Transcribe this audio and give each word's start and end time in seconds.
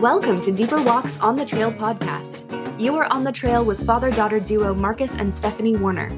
Welcome 0.00 0.40
to 0.40 0.50
Deeper 0.50 0.82
Walks 0.82 1.20
on 1.20 1.36
the 1.36 1.44
Trail 1.44 1.70
podcast. 1.70 2.80
You 2.80 2.96
are 2.96 3.04
on 3.12 3.22
the 3.22 3.30
trail 3.30 3.62
with 3.62 3.84
father 3.84 4.10
daughter 4.10 4.40
duo 4.40 4.72
Marcus 4.72 5.14
and 5.16 5.32
Stephanie 5.32 5.76
Warner. 5.76 6.08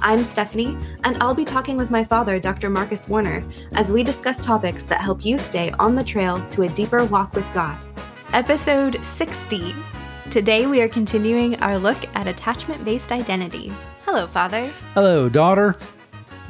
I'm 0.00 0.22
Stephanie, 0.22 0.78
and 1.02 1.20
I'll 1.20 1.34
be 1.34 1.44
talking 1.44 1.76
with 1.76 1.90
my 1.90 2.04
father, 2.04 2.38
Dr. 2.38 2.70
Marcus 2.70 3.08
Warner, 3.08 3.42
as 3.72 3.90
we 3.90 4.04
discuss 4.04 4.40
topics 4.40 4.84
that 4.84 5.00
help 5.00 5.24
you 5.24 5.40
stay 5.40 5.72
on 5.80 5.96
the 5.96 6.04
trail 6.04 6.40
to 6.50 6.62
a 6.62 6.68
deeper 6.68 7.04
walk 7.06 7.34
with 7.34 7.52
God. 7.52 7.76
Episode 8.32 9.02
60. 9.02 9.74
Today 10.30 10.68
we 10.68 10.80
are 10.80 10.88
continuing 10.88 11.56
our 11.56 11.76
look 11.76 11.98
at 12.14 12.28
attachment 12.28 12.84
based 12.84 13.10
identity. 13.10 13.72
Hello, 14.04 14.28
Father. 14.28 14.70
Hello, 14.94 15.28
daughter. 15.28 15.74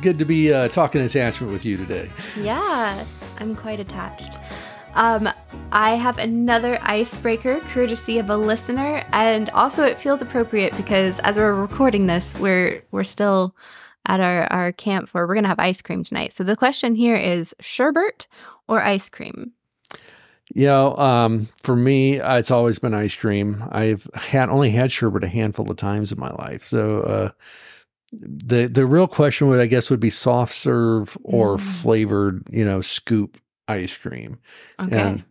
Good 0.02 0.18
to 0.18 0.26
be 0.26 0.52
uh, 0.52 0.68
talking 0.68 1.00
attachment 1.00 1.54
with 1.54 1.64
you 1.64 1.78
today. 1.78 2.10
Yeah, 2.36 3.02
I'm 3.38 3.54
quite 3.54 3.80
attached. 3.80 4.36
Um, 4.94 5.28
I 5.72 5.90
have 5.92 6.18
another 6.18 6.78
icebreaker 6.82 7.60
courtesy 7.72 8.18
of 8.18 8.28
a 8.28 8.36
listener, 8.36 9.04
and 9.12 9.48
also 9.50 9.84
it 9.84 9.98
feels 9.98 10.20
appropriate 10.20 10.76
because 10.76 11.18
as 11.20 11.36
we're 11.36 11.54
recording 11.54 12.06
this, 12.06 12.38
we're 12.38 12.82
we're 12.90 13.04
still 13.04 13.56
at 14.06 14.20
our, 14.20 14.44
our 14.52 14.72
camp 14.72 15.08
where 15.10 15.26
we're 15.26 15.34
gonna 15.34 15.48
have 15.48 15.58
ice 15.58 15.80
cream 15.80 16.04
tonight. 16.04 16.32
So 16.32 16.44
the 16.44 16.56
question 16.56 16.94
here 16.94 17.16
is 17.16 17.54
sherbet 17.60 18.26
or 18.68 18.82
ice 18.82 19.08
cream? 19.08 19.52
You 20.54 20.66
know, 20.66 20.96
um, 20.98 21.48
for 21.62 21.74
me, 21.74 22.20
uh, 22.20 22.36
it's 22.36 22.50
always 22.50 22.78
been 22.78 22.92
ice 22.92 23.16
cream. 23.16 23.64
I've 23.72 24.08
had 24.14 24.50
only 24.50 24.70
had 24.70 24.92
sherbet 24.92 25.24
a 25.24 25.28
handful 25.28 25.70
of 25.70 25.78
times 25.78 26.12
in 26.12 26.20
my 26.20 26.30
life. 26.32 26.66
So 26.66 27.00
uh, 27.00 27.30
the 28.12 28.66
the 28.66 28.84
real 28.84 29.06
question 29.06 29.48
would, 29.48 29.60
I 29.60 29.66
guess, 29.66 29.88
would 29.88 30.00
be 30.00 30.10
soft 30.10 30.52
serve 30.52 31.16
or 31.24 31.56
mm. 31.56 31.60
flavored, 31.60 32.46
you 32.50 32.66
know, 32.66 32.82
scoop 32.82 33.38
ice 33.68 33.96
cream. 33.96 34.38
Okay. 34.80 34.98
And 34.98 35.24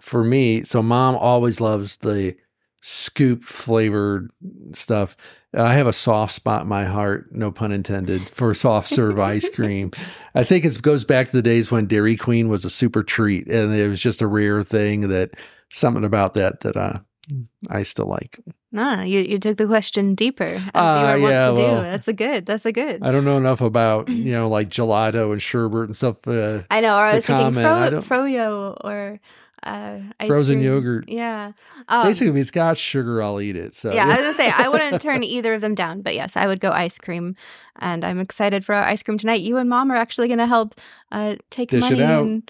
for 0.00 0.24
me, 0.24 0.64
so 0.64 0.82
mom 0.82 1.16
always 1.16 1.60
loves 1.60 1.96
the 1.98 2.36
scoop 2.82 3.44
flavored 3.44 4.30
stuff. 4.72 5.16
I 5.54 5.74
have 5.74 5.86
a 5.86 5.92
soft 5.92 6.34
spot 6.34 6.62
in 6.62 6.68
my 6.68 6.84
heart, 6.84 7.32
no 7.32 7.50
pun 7.50 7.72
intended, 7.72 8.22
for 8.22 8.52
soft 8.54 8.88
serve 8.88 9.18
ice 9.18 9.48
cream. 9.54 9.90
I 10.34 10.44
think 10.44 10.64
it 10.64 10.80
goes 10.82 11.04
back 11.04 11.26
to 11.26 11.32
the 11.32 11.42
days 11.42 11.70
when 11.70 11.86
Dairy 11.86 12.16
Queen 12.16 12.48
was 12.48 12.64
a 12.64 12.70
super 12.70 13.02
treat 13.02 13.46
and 13.48 13.74
it 13.74 13.88
was 13.88 14.00
just 14.00 14.22
a 14.22 14.26
rare 14.26 14.62
thing 14.62 15.08
that 15.08 15.30
something 15.70 16.04
about 16.04 16.34
that 16.34 16.60
that 16.60 16.76
uh, 16.76 16.98
I 17.68 17.82
still 17.82 18.06
like. 18.06 18.38
Ah, 18.74 19.02
you, 19.02 19.20
you 19.20 19.38
took 19.38 19.56
the 19.56 19.66
question 19.66 20.14
deeper 20.14 20.44
as 20.44 20.70
uh, 20.74 21.00
you 21.00 21.06
are 21.06 21.20
wont 21.20 21.32
yeah, 21.32 21.46
to 21.46 21.52
well, 21.54 21.76
do. 21.76 21.82
That's 21.82 22.08
a 22.08 22.12
good. 22.12 22.46
That's 22.46 22.66
a 22.66 22.72
good. 22.72 23.02
I 23.02 23.10
don't 23.10 23.24
know 23.24 23.38
enough 23.38 23.60
about 23.60 24.08
you 24.10 24.32
know 24.32 24.48
like 24.48 24.68
gelato 24.68 25.32
and 25.32 25.40
sherbet 25.40 25.84
and 25.84 25.96
stuff. 25.96 26.26
Uh, 26.26 26.62
I 26.70 26.80
know. 26.80 26.96
Or 26.96 27.02
I 27.02 27.14
was 27.14 27.26
thinking 27.26 27.52
fro- 27.52 28.02
froyo 28.02 28.76
or 28.84 29.20
uh, 29.66 30.00
frozen 30.26 30.58
cream. 30.58 30.66
yogurt. 30.66 31.08
Yeah. 31.08 31.52
Um, 31.88 32.06
Basically, 32.06 32.28
if 32.28 32.36
it's 32.36 32.50
got 32.50 32.78
sugar, 32.78 33.22
I'll 33.22 33.40
eat 33.40 33.56
it. 33.56 33.74
So 33.74 33.92
yeah, 33.92 34.04
I 34.04 34.08
was 34.08 34.16
gonna 34.16 34.32
say 34.34 34.50
I 34.50 34.68
wouldn't 34.68 35.02
turn 35.02 35.24
either 35.24 35.54
of 35.54 35.60
them 35.60 35.74
down, 35.74 36.02
but 36.02 36.14
yes, 36.14 36.36
I 36.36 36.46
would 36.46 36.60
go 36.60 36.70
ice 36.70 36.98
cream, 36.98 37.34
and 37.80 38.04
I'm 38.04 38.20
excited 38.20 38.64
for 38.64 38.74
our 38.74 38.84
ice 38.84 39.02
cream 39.02 39.18
tonight. 39.18 39.40
You 39.40 39.56
and 39.56 39.68
Mom 39.68 39.90
are 39.90 39.96
actually 39.96 40.28
gonna 40.28 40.46
help 40.46 40.80
uh, 41.10 41.36
take 41.50 41.70
Dish 41.70 41.82
money 41.82 42.42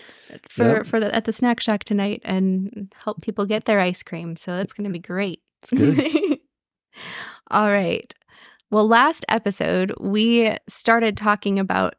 for 0.48 0.76
yep. 0.76 0.86
for 0.86 1.00
the, 1.00 1.14
at 1.14 1.24
the 1.24 1.32
snack 1.32 1.60
shack 1.60 1.84
tonight 1.84 2.20
and 2.24 2.92
help 3.02 3.22
people 3.22 3.46
get 3.46 3.64
their 3.64 3.80
ice 3.80 4.02
cream. 4.02 4.36
So 4.36 4.56
it's 4.56 4.72
gonna 4.72 4.90
be 4.90 4.98
great. 4.98 5.40
It's 5.62 5.70
good. 5.70 6.38
All 7.50 7.68
right. 7.68 8.12
Well, 8.70 8.86
last 8.86 9.24
episode 9.28 9.94
we 10.00 10.56
started 10.68 11.16
talking 11.16 11.58
about 11.58 11.94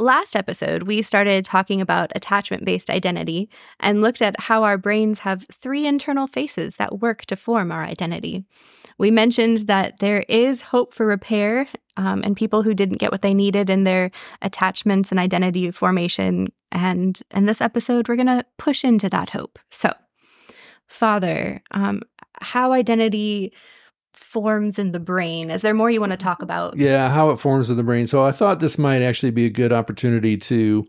Last 0.00 0.34
episode, 0.34 0.84
we 0.84 1.02
started 1.02 1.44
talking 1.44 1.82
about 1.82 2.10
attachment 2.14 2.64
based 2.64 2.88
identity 2.88 3.50
and 3.80 4.00
looked 4.00 4.22
at 4.22 4.40
how 4.40 4.62
our 4.64 4.78
brains 4.78 5.18
have 5.18 5.44
three 5.52 5.86
internal 5.86 6.26
faces 6.26 6.76
that 6.76 7.00
work 7.00 7.26
to 7.26 7.36
form 7.36 7.70
our 7.70 7.84
identity. 7.84 8.46
We 8.96 9.10
mentioned 9.10 9.58
that 9.66 9.98
there 9.98 10.24
is 10.26 10.62
hope 10.62 10.94
for 10.94 11.04
repair, 11.04 11.68
um, 11.98 12.22
and 12.24 12.34
people 12.34 12.62
who 12.62 12.72
didn't 12.72 12.96
get 12.96 13.12
what 13.12 13.20
they 13.20 13.34
needed 13.34 13.68
in 13.68 13.84
their 13.84 14.10
attachments 14.40 15.10
and 15.10 15.20
identity 15.20 15.70
formation. 15.70 16.48
And 16.72 17.20
in 17.34 17.44
this 17.44 17.60
episode, 17.60 18.08
we're 18.08 18.16
going 18.16 18.26
to 18.26 18.46
push 18.56 18.84
into 18.84 19.10
that 19.10 19.28
hope. 19.28 19.58
So, 19.68 19.92
Father, 20.86 21.62
um, 21.72 22.00
how 22.40 22.72
identity 22.72 23.52
forms 24.12 24.78
in 24.78 24.92
the 24.92 25.00
brain. 25.00 25.50
Is 25.50 25.62
there 25.62 25.74
more 25.74 25.90
you 25.90 26.00
want 26.00 26.12
to 26.12 26.18
talk 26.18 26.42
about? 26.42 26.76
Yeah, 26.76 27.08
how 27.10 27.30
it 27.30 27.36
forms 27.38 27.70
in 27.70 27.76
the 27.76 27.82
brain. 27.82 28.06
So 28.06 28.24
I 28.24 28.32
thought 28.32 28.60
this 28.60 28.78
might 28.78 29.02
actually 29.02 29.32
be 29.32 29.46
a 29.46 29.50
good 29.50 29.72
opportunity 29.72 30.36
to 30.36 30.86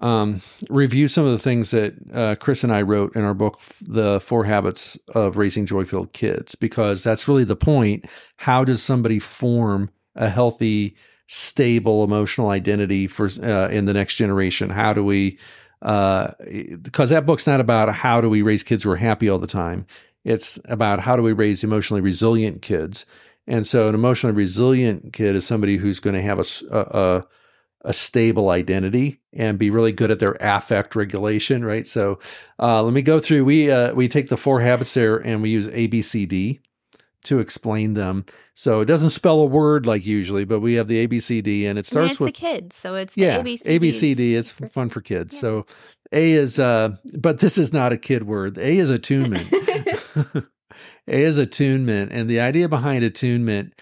um, 0.00 0.40
review 0.68 1.08
some 1.08 1.26
of 1.26 1.32
the 1.32 1.38
things 1.38 1.72
that 1.72 1.94
uh, 2.14 2.36
Chris 2.36 2.64
and 2.64 2.72
I 2.72 2.82
wrote 2.82 3.14
in 3.16 3.22
our 3.22 3.34
book, 3.34 3.60
The 3.80 4.20
Four 4.20 4.44
Habits 4.44 4.98
of 5.14 5.36
Raising 5.36 5.66
Joy 5.66 5.84
Filled 5.84 6.12
Kids, 6.12 6.54
because 6.54 7.02
that's 7.02 7.26
really 7.28 7.44
the 7.44 7.56
point. 7.56 8.06
How 8.36 8.64
does 8.64 8.82
somebody 8.82 9.18
form 9.18 9.90
a 10.14 10.28
healthy, 10.28 10.96
stable 11.26 12.04
emotional 12.04 12.50
identity 12.50 13.06
for 13.06 13.28
uh, 13.42 13.68
in 13.68 13.84
the 13.84 13.94
next 13.94 14.14
generation? 14.14 14.70
How 14.70 14.92
do 14.92 15.04
we? 15.04 15.38
Because 15.80 17.10
uh, 17.10 17.14
that 17.14 17.26
book's 17.26 17.46
not 17.46 17.60
about 17.60 17.92
how 17.94 18.20
do 18.20 18.28
we 18.28 18.42
raise 18.42 18.62
kids 18.62 18.84
who 18.84 18.90
are 18.90 18.96
happy 18.96 19.28
all 19.28 19.38
the 19.38 19.46
time. 19.46 19.86
It's 20.24 20.58
about 20.66 21.00
how 21.00 21.16
do 21.16 21.22
we 21.22 21.32
raise 21.32 21.64
emotionally 21.64 22.00
resilient 22.00 22.62
kids. 22.62 23.06
And 23.46 23.66
so, 23.66 23.88
an 23.88 23.94
emotionally 23.94 24.36
resilient 24.36 25.12
kid 25.12 25.34
is 25.34 25.46
somebody 25.46 25.76
who's 25.76 26.00
going 26.00 26.14
to 26.14 26.22
have 26.22 26.38
a, 26.38 26.44
a, 26.70 27.26
a 27.88 27.92
stable 27.92 28.50
identity 28.50 29.20
and 29.32 29.58
be 29.58 29.70
really 29.70 29.92
good 29.92 30.10
at 30.10 30.18
their 30.18 30.36
affect 30.40 30.94
regulation, 30.94 31.64
right? 31.64 31.86
So, 31.86 32.18
uh, 32.58 32.82
let 32.82 32.92
me 32.92 33.02
go 33.02 33.18
through. 33.18 33.44
We 33.44 33.70
uh, 33.70 33.94
we 33.94 34.08
take 34.08 34.28
the 34.28 34.36
four 34.36 34.60
habits 34.60 34.92
there 34.94 35.16
and 35.16 35.42
we 35.42 35.50
use 35.50 35.66
ABCD 35.68 36.60
to 37.24 37.38
explain 37.38 37.94
them. 37.94 38.24
So 38.54 38.80
it 38.80 38.86
doesn't 38.86 39.10
spell 39.10 39.40
a 39.40 39.46
word 39.46 39.86
like 39.86 40.06
usually, 40.06 40.44
but 40.44 40.60
we 40.60 40.74
have 40.74 40.86
the 40.86 41.06
ABCD 41.06 41.64
and 41.64 41.78
it 41.78 41.86
starts 41.86 42.12
it's 42.12 42.20
with 42.20 42.34
the 42.34 42.40
kids. 42.40 42.76
So 42.76 42.94
it's 42.94 43.16
yeah, 43.16 43.42
ABCD. 43.42 43.78
ABCD 43.78 44.32
is 44.32 44.52
fun 44.52 44.88
for 44.88 45.00
kids. 45.00 45.34
Yeah. 45.34 45.40
So 45.40 45.66
A 46.12 46.32
is 46.32 46.58
uh 46.58 46.96
but 47.18 47.38
this 47.38 47.56
is 47.58 47.72
not 47.72 47.92
a 47.92 47.98
kid 47.98 48.24
word. 48.24 48.58
A 48.58 48.78
is 48.78 48.90
attunement. 48.90 49.52
a 51.08 51.24
is 51.24 51.38
attunement. 51.38 52.12
And 52.12 52.28
the 52.28 52.40
idea 52.40 52.68
behind 52.68 53.04
attunement, 53.04 53.74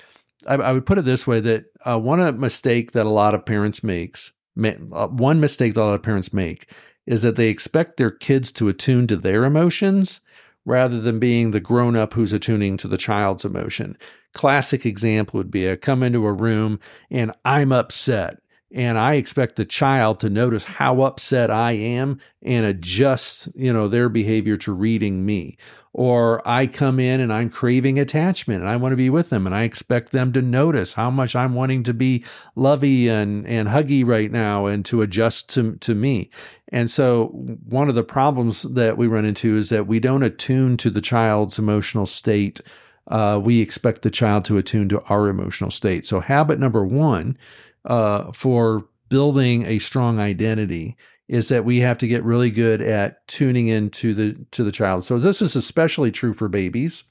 I, 0.47 0.55
I 0.55 0.73
would 0.73 0.87
put 0.87 0.99
it 0.99 1.05
this 1.05 1.27
way 1.27 1.41
that 1.41 1.65
uh, 1.85 1.99
one 1.99 2.41
mistake 2.41 2.93
that 2.93 3.07
a 3.07 3.11
lot 3.11 3.35
of 3.35 3.47
parents 3.47 3.83
makes, 3.83 4.33
uh, 4.63 5.09
one 5.09 5.41
mistake 5.41 5.75
that 5.75 5.83
a 5.83 5.85
lot 5.85 5.95
of 5.95 6.03
parents 6.03 6.33
make 6.33 6.71
is 7.07 7.23
that 7.23 7.37
they 7.37 7.49
expect 7.49 7.97
their 7.97 8.11
kids 8.11 8.53
to 8.53 8.69
attune 8.69 9.07
to 9.07 9.17
their 9.17 9.45
emotions 9.45 10.21
rather 10.67 11.01
than 11.01 11.19
being 11.19 11.51
the 11.51 11.61
grown 11.61 11.97
up 11.97 12.13
who's 12.13 12.33
attuning 12.33 12.77
to 12.77 12.89
the 12.89 12.99
child's 12.99 13.45
emotion. 13.45 13.97
Classic 14.35 14.85
example 14.85 15.39
would 15.39 15.51
be 15.51 15.71
I 15.71 15.77
come 15.77 16.03
into 16.03 16.27
a 16.27 16.33
room 16.33 16.79
and 17.11 17.33
I'm 17.45 17.73
upset 17.73 18.41
and 18.71 18.99
I 18.99 19.15
expect 19.15 19.57
the 19.57 19.65
child 19.65 20.21
to 20.21 20.31
notice 20.31 20.65
how 20.65 21.01
upset 21.03 21.51
I 21.51 21.73
am 21.73 22.21
and 22.43 22.67
adjust, 22.67 23.49
you 23.57 23.73
know, 23.73 23.89
their 23.89 24.09
behavior 24.09 24.57
to 24.59 24.73
reading 24.73 25.25
me. 25.25 25.57
Or 25.95 26.47
I 26.47 26.67
come 26.67 27.01
in 27.01 27.19
and 27.19 27.33
I'm 27.33 27.49
craving 27.49 27.99
attachment 27.99 28.61
and 28.61 28.69
I 28.69 28.77
want 28.77 28.93
to 28.93 28.97
be 28.97 29.09
with 29.11 29.31
them 29.31 29.47
and 29.47 29.55
I 29.55 29.63
expect 29.63 30.13
them 30.13 30.33
to 30.35 30.43
notice 30.43 30.93
how 30.93 31.11
much 31.11 31.35
I'm 31.35 31.55
wanting 31.55 31.83
to 31.85 31.95
be 31.95 32.25
lovey 32.55 33.09
and, 33.09 33.47
and 33.47 33.69
huggy 33.69 34.07
right 34.07 34.31
now 34.31 34.67
and 34.67 34.85
to 34.85 35.01
adjust 35.01 35.49
to, 35.55 35.77
to 35.77 35.95
me. 35.95 36.31
And 36.69 36.91
so 36.91 37.29
one 37.67 37.89
of 37.89 37.95
the 37.95 38.05
problems 38.05 38.63
that 38.63 38.99
we 38.99 39.07
run 39.07 39.25
into 39.25 39.57
is 39.57 39.71
that 39.71 39.87
we 39.87 39.99
don't 39.99 40.23
attune 40.23 40.77
to 40.77 40.91
the 40.91 41.01
child's 41.01 41.59
emotional 41.59 42.07
state. 42.07 42.61
Uh, 43.09 43.41
we 43.43 43.63
expect 43.63 44.03
the 44.03 44.11
child 44.11 44.45
to 44.45 44.59
attune 44.59 44.91
to 44.91 45.01
our 45.05 45.29
emotional 45.29 45.71
state. 45.71 46.05
So 46.07 46.21
habit 46.21 46.59
number 46.59 46.85
one 46.85 47.39
uh, 47.85 48.33
for 48.33 48.87
building 49.09 49.67
a 49.67 49.79
strong 49.79 50.19
identity 50.19 50.97
is 51.29 51.49
that 51.49 51.65
we 51.65 51.81
have 51.81 51.99
to 51.99 52.09
get 52.09 52.25
really 52.25 52.51
good 52.51 52.81
at 52.81 53.27
tuning 53.29 53.69
into 53.69 54.15
the 54.15 54.37
to 54.51 54.65
the 54.65 54.73
child. 54.73 55.05
So 55.05 55.19
this 55.19 55.43
is 55.43 55.57
especially 55.57 56.11
true 56.11 56.33
for 56.33 56.49
babies, 56.49 57.05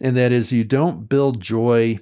and 0.00 0.16
that 0.16 0.32
is 0.32 0.52
you 0.52 0.64
don't 0.64 1.08
build 1.08 1.40
joy 1.40 2.00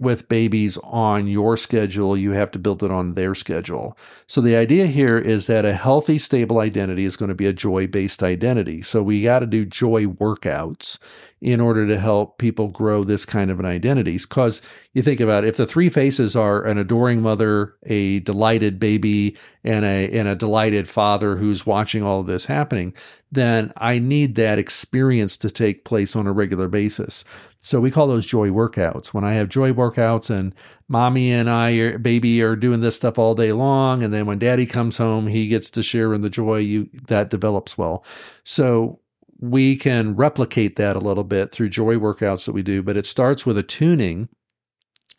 with 0.00 0.28
babies 0.28 0.78
on 0.78 1.26
your 1.26 1.56
schedule, 1.56 2.16
you 2.16 2.32
have 2.32 2.50
to 2.52 2.58
build 2.58 2.82
it 2.82 2.90
on 2.90 3.14
their 3.14 3.34
schedule. 3.34 3.96
So 4.26 4.40
the 4.40 4.56
idea 4.56 4.86
here 4.86 5.18
is 5.18 5.46
that 5.46 5.66
a 5.66 5.74
healthy, 5.74 6.18
stable 6.18 6.58
identity 6.58 7.04
is 7.04 7.16
going 7.16 7.28
to 7.28 7.34
be 7.34 7.46
a 7.46 7.52
joy 7.52 7.86
based 7.86 8.22
identity. 8.22 8.80
So 8.80 9.02
we 9.02 9.22
got 9.22 9.40
to 9.40 9.46
do 9.46 9.66
joy 9.66 10.06
workouts 10.06 10.98
in 11.40 11.60
order 11.60 11.86
to 11.86 11.98
help 11.98 12.38
people 12.38 12.68
grow 12.68 13.02
this 13.02 13.24
kind 13.24 13.50
of 13.50 13.58
an 13.58 13.66
identity. 13.66 14.18
Because 14.18 14.60
you 14.92 15.02
think 15.02 15.20
about 15.20 15.44
it, 15.44 15.48
if 15.48 15.56
the 15.56 15.66
three 15.66 15.88
faces 15.88 16.36
are 16.36 16.64
an 16.64 16.78
adoring 16.78 17.22
mother, 17.22 17.74
a 17.84 18.20
delighted 18.20 18.78
baby, 18.78 19.36
and 19.64 19.84
a 19.84 20.10
and 20.10 20.28
a 20.28 20.34
delighted 20.34 20.88
father 20.88 21.36
who's 21.36 21.66
watching 21.66 22.02
all 22.02 22.20
of 22.20 22.26
this 22.26 22.46
happening, 22.46 22.94
then 23.30 23.72
I 23.76 23.98
need 23.98 24.34
that 24.34 24.58
experience 24.58 25.36
to 25.38 25.50
take 25.50 25.84
place 25.84 26.16
on 26.16 26.26
a 26.26 26.32
regular 26.32 26.68
basis. 26.68 27.24
So 27.62 27.78
we 27.78 27.90
call 27.90 28.06
those 28.06 28.24
joy 28.24 28.48
workouts. 28.48 29.12
When 29.12 29.22
I 29.22 29.34
have 29.34 29.50
joy 29.50 29.72
workouts 29.72 30.30
and 30.30 30.54
mommy 30.88 31.30
and 31.30 31.48
I, 31.48 31.72
or 31.72 31.98
baby, 31.98 32.40
are 32.42 32.56
doing 32.56 32.80
this 32.80 32.96
stuff 32.96 33.18
all 33.18 33.34
day 33.34 33.52
long, 33.52 34.02
and 34.02 34.12
then 34.12 34.24
when 34.24 34.38
daddy 34.38 34.64
comes 34.64 34.96
home, 34.96 35.26
he 35.26 35.46
gets 35.46 35.70
to 35.70 35.82
share 35.82 36.14
in 36.14 36.22
the 36.22 36.30
joy. 36.30 36.58
You 36.58 36.88
that 37.08 37.28
develops 37.28 37.76
well. 37.76 38.04
So 38.44 39.00
we 39.38 39.76
can 39.76 40.16
replicate 40.16 40.76
that 40.76 40.96
a 40.96 41.00
little 41.00 41.24
bit 41.24 41.52
through 41.52 41.68
joy 41.68 41.96
workouts 41.96 42.46
that 42.46 42.52
we 42.52 42.62
do, 42.62 42.82
but 42.82 42.96
it 42.96 43.06
starts 43.06 43.44
with 43.44 43.58
a 43.58 43.62
tuning, 43.62 44.28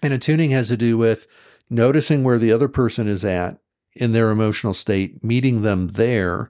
and 0.02 0.14
a 0.14 0.18
tuning 0.18 0.52
has 0.52 0.68
to 0.70 0.78
do 0.78 0.98
with 0.98 1.28
noticing 1.70 2.24
where 2.24 2.40
the 2.40 2.52
other 2.52 2.68
person 2.68 3.08
is 3.08 3.24
at 3.24 3.60
in 3.94 4.14
their 4.14 4.30
emotional 4.30 4.74
state, 4.74 5.24
meeting 5.24 5.62
them 5.62 5.90
there, 5.90 6.50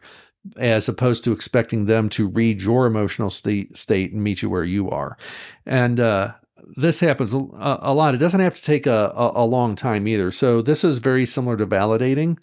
as 0.57 0.89
opposed 0.89 1.23
to 1.23 1.31
expecting 1.31 1.85
them 1.85 2.09
to 2.09 2.27
read 2.27 2.61
your 2.61 2.85
emotional 2.85 3.29
state, 3.29 3.77
state 3.77 4.11
and 4.11 4.23
meet 4.23 4.41
you 4.41 4.49
where 4.49 4.63
you 4.63 4.89
are. 4.89 5.17
And 5.65 5.99
uh, 5.99 6.33
this 6.75 6.99
happens 6.99 7.33
a, 7.33 7.37
a, 7.37 7.93
lot. 7.93 8.15
It 8.15 8.19
doesn't 8.19 8.39
have 8.39 8.55
to 8.55 8.61
take 8.61 8.87
a, 8.87 9.13
a, 9.15 9.43
a 9.43 9.45
long 9.45 9.75
time 9.75 10.07
either. 10.07 10.31
So 10.31 10.61
this 10.61 10.83
is 10.83 10.97
very 10.97 11.25
similar 11.25 11.57
to 11.57 11.67
validating. 11.67 12.37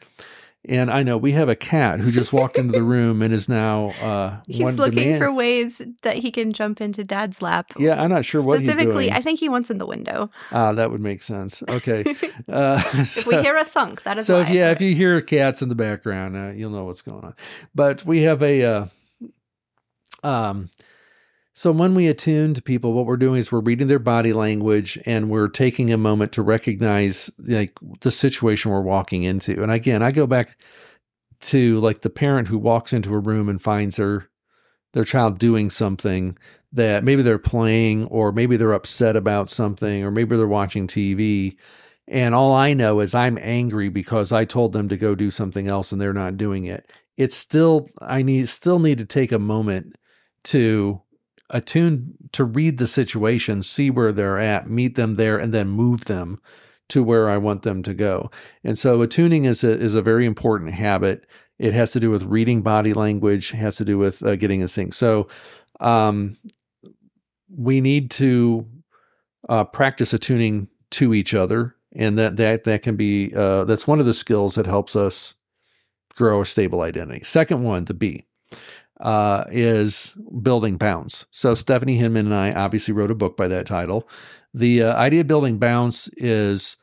And 0.68 0.90
I 0.90 1.02
know 1.02 1.16
we 1.16 1.32
have 1.32 1.48
a 1.48 1.56
cat 1.56 1.98
who 1.98 2.10
just 2.10 2.30
walked 2.30 2.58
into 2.58 2.72
the 2.72 2.82
room 2.82 3.22
and 3.22 3.32
is 3.32 3.48
now 3.48 3.86
uh, 4.02 4.36
he's 4.46 4.76
looking 4.76 5.16
for 5.16 5.32
ways 5.32 5.80
that 6.02 6.16
he 6.18 6.30
can 6.30 6.52
jump 6.52 6.82
into 6.82 7.02
Dad's 7.04 7.40
lap. 7.40 7.72
Yeah, 7.78 8.00
I'm 8.00 8.10
not 8.10 8.26
sure 8.26 8.44
what 8.44 8.60
specifically. 8.60 9.10
I 9.10 9.22
think 9.22 9.40
he 9.40 9.48
wants 9.48 9.70
in 9.70 9.78
the 9.78 9.86
window. 9.86 10.30
Ah, 10.52 10.72
that 10.74 10.90
would 10.90 11.00
make 11.00 11.22
sense. 11.22 11.62
Okay. 11.68 12.04
Uh, 12.48 12.82
if 12.94 13.26
we 13.26 13.36
hear 13.40 13.56
a 13.56 13.64
thunk, 13.64 14.02
that 14.04 14.16
is 14.16 14.26
so. 14.26 14.40
If, 14.40 14.48
yeah, 14.48 14.70
if 14.70 14.80
you 14.80 14.94
hear 14.94 15.20
cats 15.20 15.60
in 15.60 15.68
the 15.68 15.74
background, 15.74 16.36
uh, 16.36 16.50
you'll 16.50 16.70
know 16.70 16.84
what's 16.84 17.02
going 17.02 17.24
on. 17.24 17.34
But 17.74 18.04
we 18.04 18.22
have 18.22 18.42
a 18.42 18.64
uh, 18.64 18.86
um 20.22 20.70
so 21.58 21.72
when 21.72 21.96
we 21.96 22.06
attune 22.06 22.54
to 22.54 22.62
people, 22.62 22.92
what 22.92 23.04
we're 23.04 23.16
doing 23.16 23.40
is 23.40 23.50
we're 23.50 23.58
reading 23.58 23.88
their 23.88 23.98
body 23.98 24.32
language 24.32 24.96
and 25.04 25.28
we're 25.28 25.48
taking 25.48 25.92
a 25.92 25.96
moment 25.96 26.30
to 26.34 26.42
recognize 26.42 27.32
like 27.36 27.76
the 28.02 28.12
situation 28.12 28.70
we're 28.70 28.80
walking 28.80 29.24
into. 29.24 29.60
And 29.60 29.72
again, 29.72 30.00
I 30.00 30.12
go 30.12 30.24
back 30.24 30.56
to 31.40 31.80
like 31.80 32.02
the 32.02 32.10
parent 32.10 32.46
who 32.46 32.58
walks 32.58 32.92
into 32.92 33.12
a 33.12 33.18
room 33.18 33.48
and 33.48 33.60
finds 33.60 33.96
their 33.96 34.28
their 34.92 35.02
child 35.02 35.40
doing 35.40 35.68
something 35.68 36.38
that 36.74 37.02
maybe 37.02 37.22
they're 37.22 37.40
playing 37.40 38.06
or 38.06 38.30
maybe 38.30 38.56
they're 38.56 38.72
upset 38.72 39.16
about 39.16 39.50
something 39.50 40.04
or 40.04 40.12
maybe 40.12 40.36
they're 40.36 40.46
watching 40.46 40.86
TV 40.86 41.56
and 42.06 42.36
all 42.36 42.52
I 42.52 42.72
know 42.72 43.00
is 43.00 43.16
I'm 43.16 43.36
angry 43.36 43.88
because 43.88 44.30
I 44.30 44.44
told 44.44 44.72
them 44.72 44.88
to 44.90 44.96
go 44.96 45.16
do 45.16 45.32
something 45.32 45.66
else 45.66 45.90
and 45.90 46.00
they're 46.00 46.12
not 46.12 46.36
doing 46.36 46.66
it. 46.66 46.88
It's 47.16 47.34
still 47.34 47.88
I 48.00 48.22
need 48.22 48.48
still 48.48 48.78
need 48.78 48.98
to 48.98 49.04
take 49.04 49.32
a 49.32 49.40
moment 49.40 49.96
to 50.44 51.02
attuned 51.50 52.14
to 52.32 52.44
read 52.44 52.78
the 52.78 52.86
situation, 52.86 53.62
see 53.62 53.90
where 53.90 54.12
they're 54.12 54.38
at, 54.38 54.68
meet 54.68 54.94
them 54.94 55.16
there, 55.16 55.38
and 55.38 55.52
then 55.52 55.68
move 55.68 56.04
them 56.04 56.40
to 56.88 57.02
where 57.02 57.28
I 57.28 57.36
want 57.36 57.62
them 57.62 57.82
to 57.82 57.94
go. 57.94 58.30
And 58.64 58.78
so 58.78 59.02
attuning 59.02 59.44
is 59.44 59.62
a, 59.64 59.70
is 59.70 59.94
a 59.94 60.02
very 60.02 60.26
important 60.26 60.74
habit. 60.74 61.26
It 61.58 61.74
has 61.74 61.92
to 61.92 62.00
do 62.00 62.10
with 62.10 62.22
reading 62.22 62.62
body 62.62 62.92
language, 62.92 63.50
has 63.50 63.76
to 63.76 63.84
do 63.84 63.98
with 63.98 64.22
uh, 64.22 64.36
getting 64.36 64.62
a 64.62 64.68
sync. 64.68 64.94
So 64.94 65.28
um, 65.80 66.36
we 67.54 67.80
need 67.80 68.10
to 68.12 68.66
uh, 69.48 69.64
practice 69.64 70.12
attuning 70.12 70.68
to 70.92 71.14
each 71.14 71.34
other. 71.34 71.74
And 71.94 72.16
that, 72.18 72.36
that, 72.36 72.64
that 72.64 72.82
can 72.82 72.96
be, 72.96 73.34
uh, 73.34 73.64
that's 73.64 73.86
one 73.86 74.00
of 74.00 74.06
the 74.06 74.14
skills 74.14 74.54
that 74.54 74.66
helps 74.66 74.94
us 74.94 75.34
grow 76.14 76.42
a 76.42 76.46
stable 76.46 76.82
identity. 76.82 77.24
Second 77.24 77.62
one, 77.62 77.84
the 77.84 77.94
B 77.94 78.26
uh, 79.00 79.44
is 79.50 80.14
building 80.42 80.76
Bounce. 80.76 81.26
So 81.30 81.52
Stefanie 81.52 81.98
Hinman 81.98 82.26
and 82.26 82.34
I 82.34 82.50
obviously 82.52 82.94
wrote 82.94 83.10
a 83.10 83.14
book 83.14 83.36
by 83.36 83.48
that 83.48 83.66
title. 83.66 84.08
The 84.54 84.82
uh, 84.84 84.94
idea 84.94 85.20
of 85.20 85.26
building 85.26 85.58
bounce 85.58 86.08
is 86.16 86.76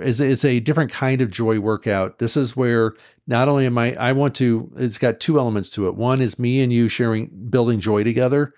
is 0.00 0.20
it's 0.20 0.44
a 0.44 0.60
different 0.60 0.90
kind 0.92 1.20
of 1.20 1.30
joy 1.30 1.60
workout. 1.60 2.18
This 2.18 2.36
is 2.36 2.56
where 2.56 2.94
not 3.26 3.48
only 3.48 3.66
am 3.66 3.78
I 3.78 3.94
I 3.94 4.12
want 4.12 4.34
to 4.36 4.70
it's 4.76 4.98
got 4.98 5.20
two 5.20 5.38
elements 5.38 5.70
to 5.70 5.86
it. 5.86 5.94
One 5.94 6.20
is 6.20 6.38
me 6.38 6.60
and 6.60 6.72
you 6.72 6.88
sharing 6.88 7.30
building 7.48 7.80
joy 7.80 8.04
together. 8.04 8.52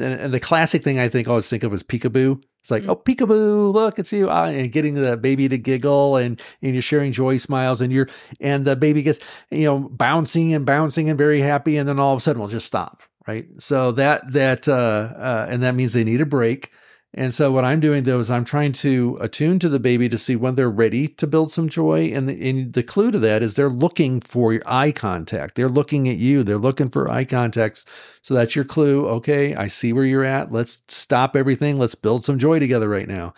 And, 0.00 0.12
and 0.14 0.34
the 0.34 0.40
classic 0.40 0.82
thing 0.84 0.98
I 0.98 1.08
think 1.08 1.26
I 1.26 1.30
always 1.30 1.48
think 1.48 1.62
of 1.62 1.72
is 1.72 1.82
peekaboo. 1.82 2.42
It's 2.62 2.70
like, 2.70 2.82
mm-hmm. 2.82 2.92
oh, 2.92 2.96
peekaboo, 2.96 3.72
look, 3.72 3.98
it's 3.98 4.12
you. 4.12 4.30
Ah, 4.30 4.46
and 4.46 4.70
getting 4.70 4.94
the 4.94 5.16
baby 5.16 5.48
to 5.48 5.58
giggle 5.58 6.16
and, 6.16 6.40
and 6.62 6.72
you're 6.72 6.80
sharing 6.80 7.10
joy 7.10 7.36
smiles 7.36 7.80
and 7.80 7.92
you're, 7.92 8.08
and 8.40 8.64
the 8.64 8.76
baby 8.76 9.02
gets, 9.02 9.18
you 9.50 9.64
know, 9.64 9.80
bouncing 9.80 10.54
and 10.54 10.64
bouncing 10.64 11.10
and 11.10 11.18
very 11.18 11.40
happy. 11.40 11.76
And 11.76 11.88
then 11.88 11.98
all 11.98 12.14
of 12.14 12.18
a 12.18 12.20
sudden 12.20 12.38
we'll 12.38 12.48
just 12.48 12.66
stop. 12.66 13.02
Right. 13.26 13.46
So 13.58 13.92
that, 13.92 14.32
that, 14.32 14.68
uh, 14.68 14.72
uh, 14.72 15.46
and 15.48 15.62
that 15.64 15.74
means 15.74 15.92
they 15.92 16.04
need 16.04 16.20
a 16.20 16.26
break. 16.26 16.70
And 17.14 17.34
so 17.34 17.52
what 17.52 17.64
I'm 17.64 17.80
doing 17.80 18.04
though 18.04 18.20
is 18.20 18.30
I'm 18.30 18.44
trying 18.44 18.72
to 18.72 19.18
attune 19.20 19.58
to 19.58 19.68
the 19.68 19.78
baby 19.78 20.08
to 20.08 20.16
see 20.16 20.34
when 20.34 20.54
they're 20.54 20.70
ready 20.70 21.08
to 21.08 21.26
build 21.26 21.52
some 21.52 21.68
joy. 21.68 22.06
And 22.06 22.28
the, 22.28 22.48
and 22.48 22.72
the 22.72 22.82
clue 22.82 23.10
to 23.10 23.18
that 23.18 23.42
is 23.42 23.54
they're 23.54 23.68
looking 23.68 24.20
for 24.20 24.60
eye 24.64 24.92
contact. 24.92 25.54
They're 25.54 25.68
looking 25.68 26.08
at 26.08 26.16
you. 26.16 26.42
They're 26.42 26.56
looking 26.56 26.88
for 26.88 27.10
eye 27.10 27.24
contact. 27.24 27.84
So 28.22 28.32
that's 28.32 28.56
your 28.56 28.64
clue. 28.64 29.06
Okay, 29.08 29.54
I 29.54 29.66
see 29.66 29.92
where 29.92 30.06
you're 30.06 30.24
at. 30.24 30.52
Let's 30.52 30.82
stop 30.88 31.36
everything. 31.36 31.78
Let's 31.78 31.94
build 31.94 32.24
some 32.24 32.38
joy 32.38 32.58
together 32.58 32.88
right 32.88 33.08
now. 33.08 33.34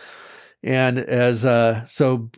And 0.63 0.99
as 0.99 1.45
uh, 1.45 1.85
so, 1.85 2.31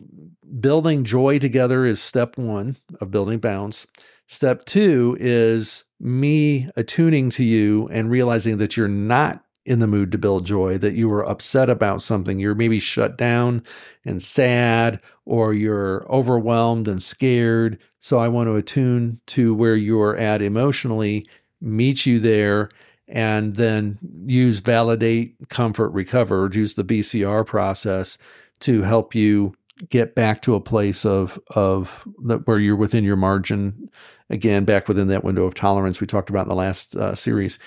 building 0.59 1.05
joy 1.05 1.39
together 1.39 1.85
is 1.85 2.01
step 2.01 2.37
one 2.37 2.75
of 2.99 3.09
building 3.09 3.39
bounce. 3.39 3.87
Step 4.27 4.65
two 4.65 5.15
is 5.19 5.85
me 5.99 6.67
attuning 6.75 7.29
to 7.31 7.45
you 7.45 7.87
and 7.89 8.11
realizing 8.11 8.57
that 8.57 8.75
you're 8.75 8.89
not 8.89 9.43
in 9.67 9.79
the 9.79 9.87
mood 9.87 10.13
to 10.13 10.17
build 10.17 10.45
joy, 10.45 10.77
that 10.77 10.93
you 10.93 11.09
were 11.09 11.27
upset 11.27 11.69
about 11.69 12.01
something, 12.01 12.39
you're 12.39 12.55
maybe 12.55 12.79
shut 12.79 13.17
down 13.17 13.61
and 14.05 14.23
sad, 14.23 15.01
or 15.25 15.53
you're 15.53 16.09
overwhelmed 16.09 16.87
and 16.87 17.03
scared. 17.03 17.77
So 17.99 18.17
I 18.17 18.29
want 18.29 18.47
to 18.47 18.55
attune 18.55 19.19
to 19.27 19.53
where 19.53 19.75
you're 19.75 20.15
at 20.15 20.41
emotionally, 20.41 21.25
meet 21.59 22.05
you 22.05 22.17
there, 22.17 22.69
and 23.09 23.57
then 23.57 23.99
use 24.25 24.59
validate, 24.59 25.35
comfort, 25.49 25.89
recover, 25.89 26.49
use 26.51 26.75
the 26.75 26.85
VCR 26.85 27.45
process 27.45 28.17
to 28.61 28.83
help 28.83 29.13
you 29.13 29.53
get 29.89 30.15
back 30.15 30.41
to 30.41 30.55
a 30.55 30.61
place 30.61 31.05
of 31.05 31.37
of 31.55 32.07
where 32.45 32.57
you're 32.57 32.77
within 32.77 33.03
your 33.03 33.17
margin. 33.17 33.89
Again 34.29 34.65
back 34.65 34.87
within 34.87 35.07
that 35.09 35.23
window 35.23 35.45
of 35.45 35.53
tolerance 35.55 36.01
we 36.01 36.07
talked 36.07 36.29
about 36.29 36.43
in 36.43 36.49
the 36.49 36.55
last 36.55 36.95
uh, 36.95 37.15
series. 37.15 37.59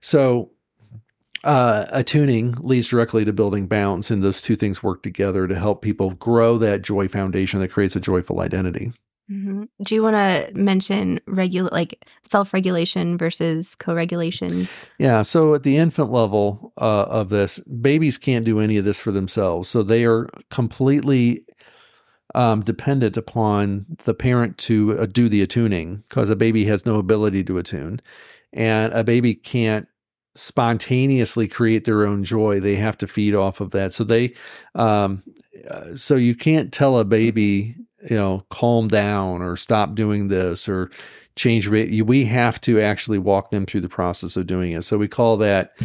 So 0.00 0.50
uh, 1.46 1.86
attuning 1.90 2.56
leads 2.58 2.88
directly 2.88 3.24
to 3.24 3.32
building 3.32 3.66
bounce, 3.68 4.10
and 4.10 4.22
those 4.22 4.42
two 4.42 4.56
things 4.56 4.82
work 4.82 5.02
together 5.02 5.46
to 5.46 5.54
help 5.54 5.80
people 5.80 6.10
grow 6.10 6.58
that 6.58 6.82
joy 6.82 7.08
foundation 7.08 7.60
that 7.60 7.70
creates 7.70 7.96
a 7.96 8.00
joyful 8.00 8.40
identity. 8.40 8.92
Mm-hmm. 9.30 9.64
Do 9.82 9.94
you 9.94 10.02
want 10.02 10.16
to 10.16 10.50
mention 10.54 11.20
regular, 11.26 11.68
like 11.72 12.04
self-regulation 12.30 13.18
versus 13.18 13.74
co-regulation? 13.76 14.68
Yeah. 14.98 15.22
So 15.22 15.54
at 15.54 15.62
the 15.62 15.76
infant 15.76 16.12
level 16.12 16.72
uh, 16.80 17.06
of 17.08 17.28
this, 17.28 17.58
babies 17.60 18.18
can't 18.18 18.44
do 18.44 18.60
any 18.60 18.76
of 18.76 18.84
this 18.84 19.00
for 19.00 19.10
themselves, 19.12 19.68
so 19.68 19.82
they 19.82 20.04
are 20.04 20.28
completely 20.50 21.44
um, 22.34 22.60
dependent 22.60 23.16
upon 23.16 23.86
the 24.04 24.14
parent 24.14 24.58
to 24.58 24.98
uh, 24.98 25.06
do 25.06 25.28
the 25.28 25.42
attuning 25.42 26.02
because 26.08 26.28
a 26.28 26.36
baby 26.36 26.64
has 26.66 26.84
no 26.86 26.96
ability 26.96 27.42
to 27.44 27.58
attune, 27.58 28.00
and 28.52 28.92
a 28.92 29.02
baby 29.04 29.34
can't 29.34 29.88
spontaneously 30.36 31.48
create 31.48 31.84
their 31.84 32.06
own 32.06 32.22
joy. 32.24 32.60
They 32.60 32.76
have 32.76 32.98
to 32.98 33.06
feed 33.06 33.34
off 33.34 33.60
of 33.60 33.70
that. 33.70 33.92
So 33.92 34.04
they, 34.04 34.34
um, 34.74 35.22
uh, 35.68 35.96
so 35.96 36.14
you 36.14 36.34
can't 36.34 36.72
tell 36.72 36.98
a 36.98 37.04
baby, 37.04 37.74
you 38.08 38.16
know, 38.16 38.44
calm 38.50 38.88
down 38.88 39.42
or 39.42 39.56
stop 39.56 39.94
doing 39.94 40.28
this 40.28 40.68
or 40.68 40.90
change. 41.34 41.68
We 41.68 42.24
have 42.26 42.60
to 42.62 42.80
actually 42.80 43.18
walk 43.18 43.50
them 43.50 43.66
through 43.66 43.80
the 43.80 43.88
process 43.88 44.36
of 44.36 44.46
doing 44.46 44.72
it. 44.72 44.82
So 44.82 44.98
we 44.98 45.08
call 45.08 45.36
that. 45.38 45.76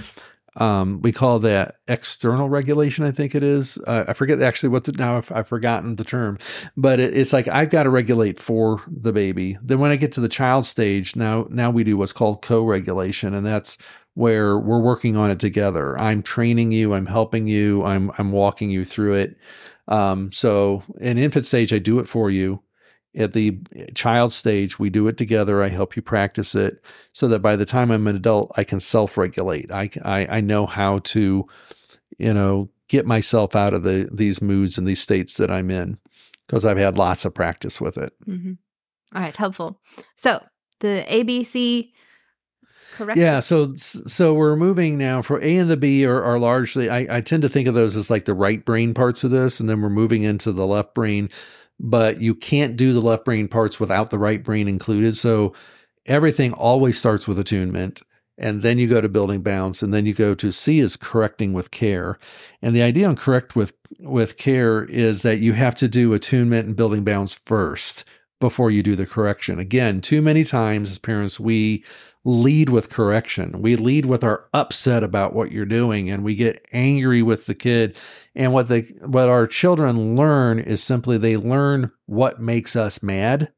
Um, 0.58 1.02
we 1.02 1.14
call 1.14 1.40
that 1.40 1.76
external 1.88 2.50
regulation. 2.50 3.06
I 3.06 3.12
think 3.12 3.36
it 3.36 3.44
is. 3.44 3.78
Uh, 3.88 4.06
I 4.08 4.14
forget 4.14 4.42
actually 4.42 4.70
what 4.70 4.84
the, 4.84 4.92
now 4.92 5.18
I've, 5.18 5.32
I've 5.32 5.48
forgotten 5.48 5.96
the 5.96 6.04
term, 6.04 6.38
but 6.76 7.00
it, 7.00 7.16
it's 7.16 7.32
like 7.32 7.48
I've 7.48 7.70
got 7.70 7.84
to 7.84 7.90
regulate 7.90 8.38
for 8.38 8.84
the 8.88 9.14
baby. 9.14 9.58
Then 9.62 9.80
when 9.80 9.92
I 9.92 9.96
get 9.96 10.12
to 10.14 10.22
the 10.22 10.28
child 10.28 10.66
stage, 10.66 11.16
now 11.16 11.48
now 11.50 11.72
we 11.72 11.86
do 11.86 11.96
what's 11.96 12.12
called 12.12 12.42
co-regulation, 12.42 13.34
and 13.34 13.46
that's 13.46 13.78
where 14.14 14.60
we're 14.60 14.82
working 14.82 15.16
on 15.16 15.32
it 15.32 15.40
together. 15.40 15.98
I'm 15.98 16.22
training 16.22 16.74
you, 16.74 16.94
I'm 16.94 17.06
helping 17.06 17.48
you, 17.48 17.84
I'm 17.86 18.12
I'm 18.18 18.34
walking 18.34 18.70
you 18.70 18.84
through 18.84 19.14
it. 19.14 19.38
Um, 19.88 20.32
so 20.32 20.84
in 21.00 21.18
infant 21.18 21.46
stage, 21.46 21.72
I 21.72 21.80
do 21.80 22.00
it 22.00 22.08
for 22.08 22.30
you. 22.30 22.62
At 23.16 23.34
the 23.34 23.60
child 23.94 24.32
stage, 24.32 24.80
we 24.80 24.90
do 24.90 25.08
it 25.08 25.18
together. 25.18 25.62
I 25.62 25.68
help 25.70 25.96
you 25.96 26.02
practice 26.02 26.56
it 26.56 26.82
so 27.12 27.28
that 27.28 27.42
by 27.42 27.58
the 27.58 27.66
time 27.66 27.92
I'm 27.92 28.08
an 28.08 28.16
adult, 28.16 28.52
I 28.56 28.64
can 28.64 28.80
self-regulate. 28.80 29.70
I, 29.70 29.90
I, 30.04 30.38
I 30.38 30.42
know 30.42 30.66
how 30.66 31.00
to, 31.00 31.46
you 32.18 32.34
know, 32.34 32.70
get 32.88 33.06
myself 33.06 33.56
out 33.56 33.74
of 33.74 33.84
the 33.84 34.10
these 34.12 34.42
moods 34.42 34.78
and 34.78 34.86
these 34.86 35.02
states 35.02 35.36
that 35.36 35.50
I'm 35.50 35.72
in 35.72 35.98
because 36.46 36.66
I've 36.66 36.78
had 36.78 36.98
lots 36.98 37.24
of 37.26 37.34
practice 37.34 37.80
with 37.80 37.98
it. 37.98 38.14
Mm-hmm. 38.28 38.54
All 39.16 39.22
right, 39.22 39.36
helpful. 39.36 39.80
So 40.16 40.44
the 40.80 41.06
ABC 41.10 41.92
correct? 42.94 43.18
Yeah, 43.18 43.40
so 43.40 43.76
so 43.76 44.34
we're 44.34 44.56
moving 44.56 44.98
now 44.98 45.22
for 45.22 45.42
A 45.42 45.56
and 45.56 45.70
the 45.70 45.78
B 45.78 46.06
are, 46.06 46.24
are 46.24 46.40
largely. 46.40 46.90
I, 46.90 47.18
I 47.18 47.22
tend 47.22 47.44
to 47.44 47.50
think 47.50 47.68
of 47.68 47.74
those 47.74 47.96
as 47.96 48.10
like 48.10 48.26
the 48.26 48.34
right 48.34 48.64
brain 48.64 48.94
parts 48.94 49.24
of 49.24 49.32
this, 49.32 49.60
and 49.60 49.70
then 49.70 49.82
we're 49.82 49.90
moving 49.90 50.24
into 50.24 50.52
the 50.52 50.68
left 50.68 50.94
brain. 50.94 51.30
But 51.84 52.22
you 52.22 52.36
can't 52.36 52.78
do 52.78 52.94
the 52.94 53.02
left 53.02 53.26
brain 53.26 53.48
parts 53.48 53.80
without 53.80 54.12
the 54.12 54.20
right 54.20 54.44
brain 54.44 54.68
included. 54.68 55.18
So 55.18 55.54
everything 56.06 56.54
always 56.54 56.98
starts 56.98 57.28
with 57.28 57.40
attunement 57.40 58.04
and 58.38 58.64
then 58.64 58.78
you 58.78 58.88
go 58.88 59.00
to 59.00 59.08
building 59.08 59.42
bounce 59.42 59.84
and 59.84 59.94
then 59.94 60.06
you 60.06 60.14
go 60.14 60.34
to 60.34 60.52
c 60.52 60.80
is 60.80 60.98
correcting 60.98 61.54
with 61.54 61.72
care 61.72 62.18
and 62.62 62.76
the 62.76 62.82
idea 62.82 63.08
on 63.08 63.16
correct 63.16 63.56
with 63.56 63.74
with 64.00 64.38
care 64.38 64.84
is 64.86 65.22
that 65.22 65.40
you 65.40 65.54
have 65.54 65.76
to 65.76 65.88
do 65.88 66.14
attunement 66.14 66.68
and 66.68 66.76
building 66.76 67.04
bounce 67.04 67.34
first 67.34 68.04
before 68.40 68.72
you 68.72 68.82
do 68.82 68.96
the 68.96 69.06
correction 69.06 69.60
again 69.60 70.02
too 70.02 70.22
many 70.22 70.44
times 70.44 70.92
as 70.92 70.98
parents 70.98 71.40
we 71.40 71.84
lead 72.24 72.70
with 72.70 72.90
correction 72.90 73.62
we 73.62 73.76
lead 73.76 74.06
with 74.06 74.24
our 74.24 74.48
upset 74.54 75.04
about 75.04 75.34
what 75.34 75.52
you're 75.52 75.66
doing 75.66 76.10
and 76.10 76.24
we 76.24 76.36
get 76.36 76.66
angry 76.72 77.24
with 77.24 77.48
the 77.48 77.56
kid 77.56 77.98
and 78.36 78.54
what 78.54 78.68
they 78.68 78.82
what 79.06 79.28
our 79.28 79.48
children 79.48 80.16
learn 80.16 80.60
is 80.60 80.84
simply 80.84 81.18
they 81.18 81.36
learn 81.36 81.92
what 82.06 82.40
makes 82.40 82.76
us 82.76 83.02
mad 83.02 83.52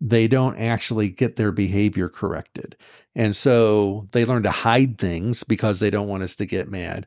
they 0.00 0.28
don't 0.28 0.58
actually 0.58 1.08
get 1.08 1.36
their 1.36 1.52
behavior 1.52 2.08
corrected. 2.08 2.76
And 3.14 3.34
so 3.34 4.06
they 4.12 4.24
learn 4.24 4.44
to 4.44 4.50
hide 4.50 4.98
things 4.98 5.42
because 5.42 5.80
they 5.80 5.90
don't 5.90 6.08
want 6.08 6.22
us 6.22 6.36
to 6.36 6.46
get 6.46 6.70
mad. 6.70 7.06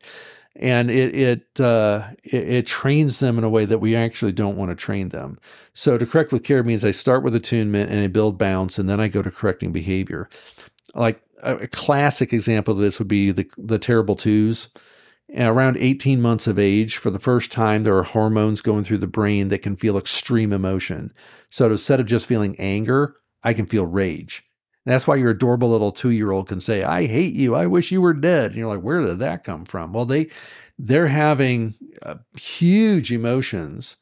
And 0.58 0.92
it 0.92 1.16
it, 1.16 1.62
uh, 1.62 2.10
it, 2.24 2.50
it 2.50 2.68
trains 2.68 3.20
them 3.20 3.38
in 3.38 3.46
a 3.46 3.50
way 3.50 3.64
that 3.64 3.80
we 3.80 3.96
actually 3.96 4.34
don't 4.34 4.58
want 4.58 4.70
to 4.72 4.76
train 4.76 5.10
them. 5.10 5.40
So 5.74 5.98
to 5.98 6.06
correct 6.06 6.34
with 6.34 6.44
care 6.44 6.62
means 6.62 6.84
I 6.84 6.92
start 6.92 7.24
with 7.24 7.34
attunement 7.36 7.90
and 7.90 8.02
I 8.02 8.08
build 8.08 8.38
bounds, 8.38 8.78
and 8.78 8.90
then 8.90 9.00
I 9.00 9.08
go 9.08 9.22
to 9.22 9.32
correcting 9.32 9.72
behavior. 9.72 10.28
Like 10.96 11.22
a, 11.42 11.56
a 11.58 11.68
classic 11.68 12.34
example 12.34 12.74
of 12.74 12.80
this 12.80 13.00
would 13.00 13.08
be 13.08 13.32
the 13.32 13.50
the 13.58 13.80
terrible 13.80 14.16
twos 14.16 14.70
around 15.38 15.78
18 15.78 16.22
months 16.22 16.48
of 16.48 16.60
age, 16.60 16.98
for 16.98 17.10
the 17.10 17.20
first 17.20 17.52
time, 17.52 17.84
there 17.84 17.98
are 17.98 18.04
hormones 18.04 18.62
going 18.62 18.84
through 18.84 18.98
the 19.00 19.08
brain 19.08 19.48
that 19.48 19.62
can 19.62 19.76
feel 19.76 19.98
extreme 19.98 20.52
emotion. 20.52 21.14
So 21.50 21.70
instead 21.70 22.00
of 22.00 22.06
just 22.06 22.26
feeling 22.26 22.56
anger, 22.60 23.16
I 23.44 23.54
can 23.54 23.66
feel 23.66 23.86
rage. 23.86 24.44
And 24.86 24.94
that's 24.94 25.08
why 25.08 25.16
your 25.16 25.32
adorable 25.32 25.70
little 25.70 25.92
two 25.92 26.10
year 26.10 26.32
old 26.32 26.48
can 26.48 26.60
say, 26.60 26.84
I 26.84 27.06
hate 27.06 27.34
you. 27.34 27.56
I 27.56 27.68
wish 27.68 27.92
you 27.92 28.02
were 28.02 28.14
dead. 28.14 28.52
And 28.52 28.60
you're 28.60 28.74
like, 28.74 28.84
where 28.84 29.02
did 29.06 29.20
that 29.20 29.44
come 29.44 29.66
from? 29.66 29.94
Well, 29.94 30.06
they, 30.06 30.30
they're 30.78 31.08
having 31.08 31.76
uh, 32.02 32.16
huge 32.36 33.12
emotions. 33.12 33.98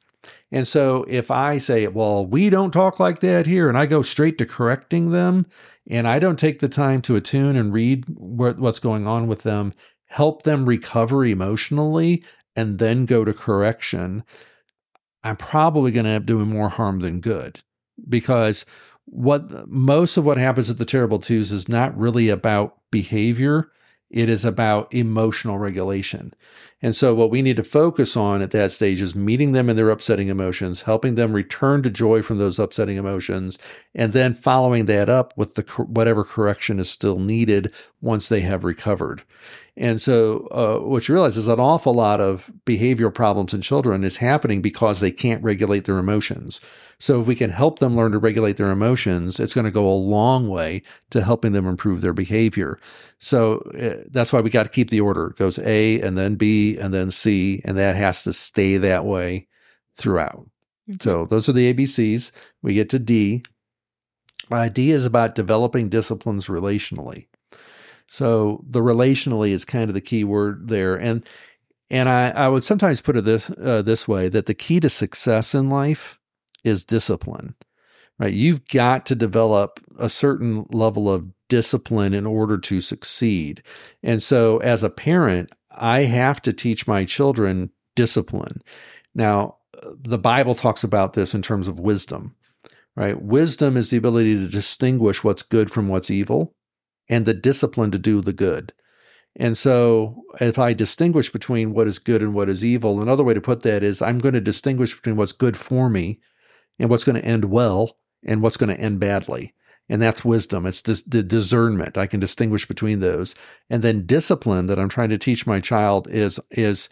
And 0.52 0.68
so 0.68 1.06
if 1.08 1.30
I 1.30 1.60
say, 1.60 1.88
well, 1.88 2.26
we 2.26 2.50
don't 2.50 2.72
talk 2.72 3.00
like 3.00 3.20
that 3.20 3.46
here, 3.46 3.70
and 3.70 3.78
I 3.78 3.86
go 3.86 4.02
straight 4.02 4.38
to 4.40 4.46
correcting 4.46 5.12
them, 5.12 5.46
and 5.90 6.08
I 6.08 6.20
don't 6.20 6.40
take 6.40 6.60
the 6.60 6.70
time 6.70 7.02
to 7.04 7.16
attune 7.16 7.56
and 7.56 7.74
read 7.74 8.06
what's 8.08 8.80
going 8.80 9.08
on 9.08 9.28
with 9.28 9.44
them, 9.44 9.74
help 10.08 10.44
them 10.44 10.66
recover 10.66 11.24
emotionally, 11.24 12.24
and 12.56 12.80
then 12.80 13.06
go 13.06 13.24
to 13.24 13.34
correction, 13.34 14.24
I'm 15.24 15.38
probably 15.38 15.92
going 15.92 16.06
to 16.06 16.12
end 16.12 16.24
up 16.24 16.26
doing 16.26 16.48
more 16.48 16.70
harm 16.70 17.00
than 17.02 17.22
good 17.22 17.62
because 18.08 18.66
what 19.06 19.68
most 19.68 20.18
of 20.18 20.26
what 20.26 20.38
happens 20.38 20.70
at 20.70 20.78
the 20.78 20.86
terrible 20.86 21.20
twos 21.20 21.52
is 21.52 21.70
not 21.70 21.98
really 21.98 22.30
about 22.30 22.78
behavior 22.92 23.72
it 24.10 24.28
is 24.28 24.44
about 24.44 24.94
emotional 24.94 25.58
regulation. 25.60 26.34
And 26.82 26.96
so, 26.96 27.14
what 27.14 27.30
we 27.30 27.42
need 27.42 27.58
to 27.58 27.64
focus 27.64 28.16
on 28.16 28.42
at 28.42 28.52
that 28.52 28.72
stage 28.72 29.02
is 29.02 29.14
meeting 29.14 29.52
them 29.52 29.70
in 29.70 29.76
their 29.76 29.90
upsetting 29.90 30.30
emotions, 30.30 30.84
helping 30.84 31.16
them 31.16 31.34
return 31.34 31.84
to 31.84 31.90
joy 31.90 32.22
from 32.22 32.38
those 32.38 32.58
upsetting 32.58 32.96
emotions, 32.96 33.60
and 33.94 34.14
then 34.14 34.34
following 34.34 34.86
that 34.86 35.10
up 35.10 35.34
with 35.36 35.56
the 35.56 35.64
whatever 35.84 36.24
correction 36.24 36.80
is 36.80 36.90
still 36.90 37.20
needed 37.20 37.74
once 38.00 38.30
they 38.30 38.42
have 38.42 38.64
recovered. 38.64 39.24
And 39.80 40.02
so, 40.02 40.48
uh, 40.52 40.86
what 40.86 41.08
you 41.08 41.14
realize 41.14 41.38
is 41.38 41.48
an 41.48 41.60
awful 41.60 41.94
lot 41.94 42.20
of 42.20 42.52
behavioral 42.66 43.14
problems 43.14 43.54
in 43.54 43.62
children 43.62 44.04
is 44.04 44.18
happening 44.18 44.62
because 44.62 45.00
they 45.00 45.12
can't 45.12 45.42
regulate 45.42 45.86
their 45.86 46.00
emotions. 46.00 46.60
So, 47.00 47.22
if 47.22 47.28
we 47.28 47.36
can 47.36 47.50
help 47.50 47.80
them 47.80 47.96
learn 47.96 48.12
to 48.12 48.20
regulate 48.20 48.58
their 48.58 48.72
emotions, 48.72 49.40
it's 49.40 49.54
going 49.54 49.64
to 49.64 49.72
go 49.72 49.88
a 49.88 49.96
long 49.96 50.50
way 50.50 50.82
to 51.12 51.24
helping 51.24 51.54
them 51.54 51.66
improve 51.66 52.02
their 52.02 52.12
behavior. 52.12 52.78
So, 53.20 53.60
uh, 53.80 54.04
that's 54.12 54.34
why 54.34 54.42
we 54.42 54.50
got 54.50 54.64
to 54.64 54.70
keep 54.70 54.90
the 54.90 55.00
order. 55.00 55.28
It 55.28 55.38
goes 55.38 55.58
A 55.60 56.02
and 56.02 56.18
then 56.18 56.36
B 56.36 56.69
and 56.78 56.94
then 56.94 57.12
C, 57.12 57.62
and 57.66 57.78
that 57.78 57.96
has 57.96 58.24
to 58.24 58.34
stay 58.34 58.78
that 58.78 59.06
way 59.06 59.48
throughout. 59.96 60.50
Mm-hmm. 60.90 61.02
So, 61.02 61.26
those 61.26 61.50
are 61.50 61.54
the 61.54 61.74
ABCs. 61.74 62.32
We 62.62 62.74
get 62.74 62.90
to 62.90 63.00
D. 63.00 63.44
Uh, 64.52 64.70
D 64.70 64.92
is 64.92 65.06
about 65.06 65.36
developing 65.36 65.90
disciplines 65.90 66.48
relationally. 66.48 67.28
So 68.10 68.64
the 68.68 68.82
relationally 68.82 69.52
is 69.52 69.64
kind 69.64 69.90
of 69.90 69.94
the 69.94 70.02
key 70.02 70.24
word 70.24 70.68
there, 70.68 70.96
and 70.96 71.24
and 71.92 72.10
I, 72.10 72.30
I 72.30 72.48
would 72.48 72.64
sometimes 72.64 73.02
put 73.02 73.16
it 73.16 73.26
this 73.26 73.50
uh, 73.52 73.84
this 73.84 74.08
way 74.08 74.30
that 74.30 74.48
the 74.48 74.54
key 74.54 74.80
to 74.80 74.90
success 74.90 75.54
in 75.56 75.70
life 75.70 76.20
is 76.64 76.84
discipline. 76.84 77.56
Right, 78.18 78.34
you've 78.34 78.68
got 78.68 79.06
to 79.06 79.16
develop 79.16 79.80
a 79.98 80.10
certain 80.10 80.66
level 80.72 81.12
of 81.12 81.32
discipline 81.48 82.14
in 82.14 82.26
order 82.26 82.58
to 82.58 82.82
succeed. 82.82 83.64
And 84.04 84.22
so, 84.22 84.58
as 84.58 84.84
a 84.84 84.90
parent, 84.90 85.52
I 85.72 86.02
have 86.02 86.42
to 86.44 86.54
teach 86.54 86.88
my 86.88 87.06
children 87.06 87.72
discipline. 87.96 88.62
Now, 89.14 89.58
the 89.84 90.18
Bible 90.18 90.56
talks 90.56 90.84
about 90.84 91.14
this 91.14 91.34
in 91.34 91.42
terms 91.42 91.68
of 91.68 91.80
wisdom, 91.80 92.36
right? 92.96 93.22
Wisdom 93.22 93.78
is 93.78 93.90
the 93.90 93.98
ability 93.98 94.36
to 94.36 94.48
distinguish 94.48 95.24
what's 95.24 95.44
good 95.44 95.72
from 95.72 95.88
what's 95.88 96.12
evil 96.12 96.56
and 97.08 97.26
the 97.26 97.34
discipline 97.34 97.92
to 97.92 97.98
do 98.00 98.22
the 98.22 98.34
good. 98.34 98.74
And 99.36 99.58
so, 99.58 100.24
if 100.42 100.58
I 100.60 100.74
distinguish 100.74 101.30
between 101.30 101.74
what 101.74 101.88
is 101.88 102.00
good 102.00 102.22
and 102.22 102.34
what 102.34 102.50
is 102.50 102.66
evil, 102.66 103.02
another 103.02 103.24
way 103.24 103.34
to 103.34 103.42
put 103.42 103.62
that 103.62 103.84
is 103.84 104.02
I'm 104.02 104.20
going 104.20 104.34
to 104.34 104.42
distinguish 104.42 104.96
between 104.96 105.16
what's 105.16 105.32
good 105.32 105.56
for 105.56 105.90
me 105.90 106.20
and 106.78 106.90
what's 106.90 107.04
going 107.04 107.22
to 107.22 107.26
end 107.26 107.46
well 107.46 107.98
and 108.26 108.42
what's 108.42 108.58
going 108.58 108.76
to 108.76 108.82
end 108.82 109.00
badly. 109.00 109.54
And 109.90 110.02
that's 110.02 110.24
wisdom. 110.24 110.68
It's 110.68 110.82
the 110.82 111.24
discernment. 111.24 111.98
I 111.98 112.06
can 112.06 112.20
distinguish 112.20 112.68
between 112.68 113.00
those. 113.00 113.34
And 113.70 113.82
then 113.82 114.06
discipline 114.06 114.68
that 114.68 114.80
I'm 114.80 114.90
trying 114.90 115.10
to 115.10 115.18
teach 115.18 115.48
my 115.48 115.60
child 115.60 116.08
is 116.10 116.40
is 116.52 116.90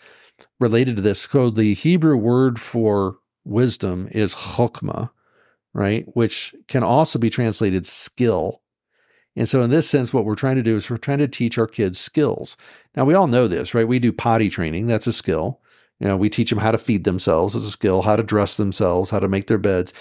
related 0.60 0.96
to 0.96 1.02
this. 1.02 1.22
So 1.22 1.50
the 1.50 1.74
Hebrew 1.74 2.18
word 2.18 2.60
for 2.60 3.18
wisdom 3.46 4.08
is 4.12 4.34
chokmah, 4.34 5.10
right? 5.74 6.06
Which 6.16 6.56
can 6.68 6.84
also 6.84 7.20
be 7.20 7.30
translated 7.30 7.86
skill. 7.86 8.62
And 9.36 9.48
so, 9.48 9.62
in 9.62 9.70
this 9.70 9.88
sense, 9.88 10.12
what 10.12 10.26
we're 10.26 10.36
trying 10.36 10.56
to 10.56 10.64
do 10.64 10.76
is 10.76 10.90
we're 10.90 10.98
trying 10.98 11.20
to 11.20 11.28
teach 11.28 11.60
our 11.60 11.68
kids 11.68 12.00
skills. 12.00 12.58
Now, 12.96 13.06
we 13.06 13.14
all 13.14 13.28
know 13.28 13.48
this, 13.48 13.76
right? 13.76 13.88
We 13.88 14.00
do 14.00 14.12
potty 14.12 14.50
training, 14.50 14.88
that's 14.88 15.06
a 15.06 15.14
skill. 15.14 15.62
You 16.00 16.08
know, 16.08 16.18
we 16.18 16.30
teach 16.30 16.50
them 16.50 16.60
how 16.60 16.72
to 16.72 16.78
feed 16.78 17.04
themselves 17.04 17.56
as 17.56 17.64
a 17.64 17.72
skill, 17.72 18.04
how 18.04 18.16
to 18.16 18.24
dress 18.24 18.58
themselves, 18.58 19.10
how 19.10 19.20
to 19.20 19.28
make 19.28 19.48
their 19.48 19.58
beds. 19.58 19.94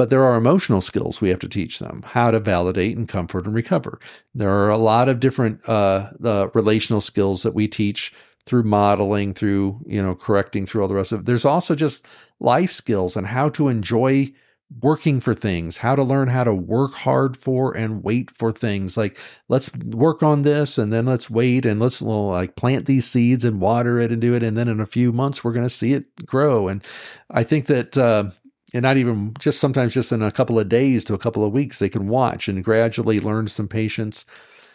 But 0.00 0.08
there 0.08 0.24
are 0.24 0.36
emotional 0.36 0.80
skills 0.80 1.20
we 1.20 1.28
have 1.28 1.40
to 1.40 1.46
teach 1.46 1.78
them 1.78 2.00
how 2.06 2.30
to 2.30 2.40
validate 2.40 2.96
and 2.96 3.06
comfort 3.06 3.44
and 3.44 3.54
recover. 3.54 3.98
There 4.34 4.50
are 4.50 4.70
a 4.70 4.78
lot 4.78 5.10
of 5.10 5.20
different 5.20 5.68
uh, 5.68 6.12
the 6.18 6.50
relational 6.54 7.02
skills 7.02 7.42
that 7.42 7.52
we 7.52 7.68
teach 7.68 8.10
through 8.46 8.62
modeling, 8.62 9.34
through, 9.34 9.78
you 9.86 10.02
know, 10.02 10.14
correcting, 10.14 10.64
through 10.64 10.80
all 10.80 10.88
the 10.88 10.94
rest 10.94 11.12
of 11.12 11.20
it. 11.20 11.26
There's 11.26 11.44
also 11.44 11.74
just 11.74 12.06
life 12.38 12.72
skills 12.72 13.14
and 13.14 13.26
how 13.26 13.50
to 13.50 13.68
enjoy 13.68 14.32
working 14.80 15.20
for 15.20 15.34
things, 15.34 15.76
how 15.76 15.96
to 15.96 16.02
learn 16.02 16.28
how 16.28 16.44
to 16.44 16.54
work 16.54 16.94
hard 16.94 17.36
for 17.36 17.76
and 17.76 18.02
wait 18.02 18.30
for 18.30 18.52
things. 18.52 18.96
Like 18.96 19.18
let's 19.48 19.70
work 19.76 20.22
on 20.22 20.42
this 20.42 20.78
and 20.78 20.90
then 20.90 21.04
let's 21.04 21.28
wait 21.28 21.66
and 21.66 21.78
let's 21.78 22.00
well, 22.00 22.28
like 22.28 22.56
plant 22.56 22.86
these 22.86 23.04
seeds 23.04 23.44
and 23.44 23.60
water 23.60 23.98
it 23.98 24.12
and 24.12 24.20
do 24.22 24.34
it. 24.34 24.42
And 24.42 24.56
then 24.56 24.68
in 24.68 24.80
a 24.80 24.86
few 24.86 25.12
months, 25.12 25.44
we're 25.44 25.52
going 25.52 25.66
to 25.66 25.68
see 25.68 25.92
it 25.92 26.24
grow. 26.24 26.68
And 26.68 26.82
I 27.30 27.44
think 27.44 27.66
that, 27.66 27.98
uh, 27.98 28.30
and 28.72 28.82
not 28.82 28.96
even 28.96 29.34
just 29.38 29.60
sometimes 29.60 29.94
just 29.94 30.12
in 30.12 30.22
a 30.22 30.30
couple 30.30 30.58
of 30.58 30.68
days 30.68 31.04
to 31.04 31.14
a 31.14 31.18
couple 31.18 31.44
of 31.44 31.52
weeks, 31.52 31.78
they 31.78 31.88
can 31.88 32.08
watch 32.08 32.48
and 32.48 32.64
gradually 32.64 33.20
learn 33.20 33.48
some 33.48 33.68
patience. 33.68 34.24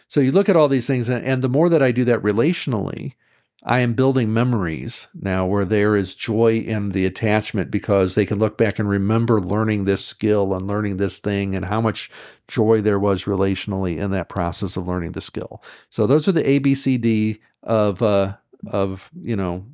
So 0.08 0.20
you 0.20 0.32
look 0.32 0.48
at 0.48 0.56
all 0.56 0.68
these 0.68 0.86
things, 0.86 1.08
and 1.08 1.42
the 1.42 1.48
more 1.48 1.68
that 1.68 1.82
I 1.82 1.90
do 1.90 2.04
that 2.04 2.22
relationally, 2.22 3.14
I 3.64 3.80
am 3.80 3.94
building 3.94 4.32
memories 4.32 5.08
now 5.12 5.44
where 5.44 5.64
there 5.64 5.96
is 5.96 6.14
joy 6.14 6.58
in 6.58 6.90
the 6.90 7.04
attachment 7.04 7.68
because 7.70 8.14
they 8.14 8.24
can 8.24 8.38
look 8.38 8.56
back 8.56 8.78
and 8.78 8.88
remember 8.88 9.40
learning 9.40 9.84
this 9.84 10.04
skill 10.04 10.54
and 10.54 10.68
learning 10.68 10.98
this 10.98 11.18
thing 11.18 11.56
and 11.56 11.64
how 11.64 11.80
much 11.80 12.08
joy 12.46 12.80
there 12.80 13.00
was 13.00 13.24
relationally 13.24 13.98
in 13.98 14.12
that 14.12 14.28
process 14.28 14.76
of 14.76 14.86
learning 14.86 15.12
the 15.12 15.20
skill. 15.20 15.62
So 15.90 16.06
those 16.06 16.28
are 16.28 16.32
the 16.32 16.44
ABCD 16.44 17.40
of 17.64 18.02
uh, 18.02 18.36
of 18.68 19.10
you 19.20 19.34
know 19.34 19.66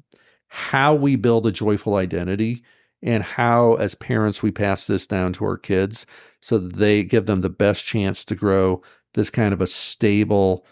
how 0.49 0.95
we 0.95 1.17
build 1.17 1.47
a 1.47 1.53
joyful 1.53 1.97
identity 1.97 2.65
and 3.03 3.23
how 3.23 3.75
as 3.75 3.95
parents 3.95 4.43
we 4.43 4.51
pass 4.51 4.87
this 4.87 5.07
down 5.07 5.33
to 5.35 5.45
our 5.45 5.57
kids 5.57 6.07
so 6.41 6.59
that 6.59 6.75
they 6.75 7.03
give 7.03 7.27
them 7.27 7.41
the 7.41 7.49
best 7.49 7.85
chance 7.85 8.25
to 8.25 8.35
grow 8.35 8.83
this 9.15 9.31
kind 9.31 9.53
of 9.53 9.61
a 9.61 9.67
stable 9.67 10.65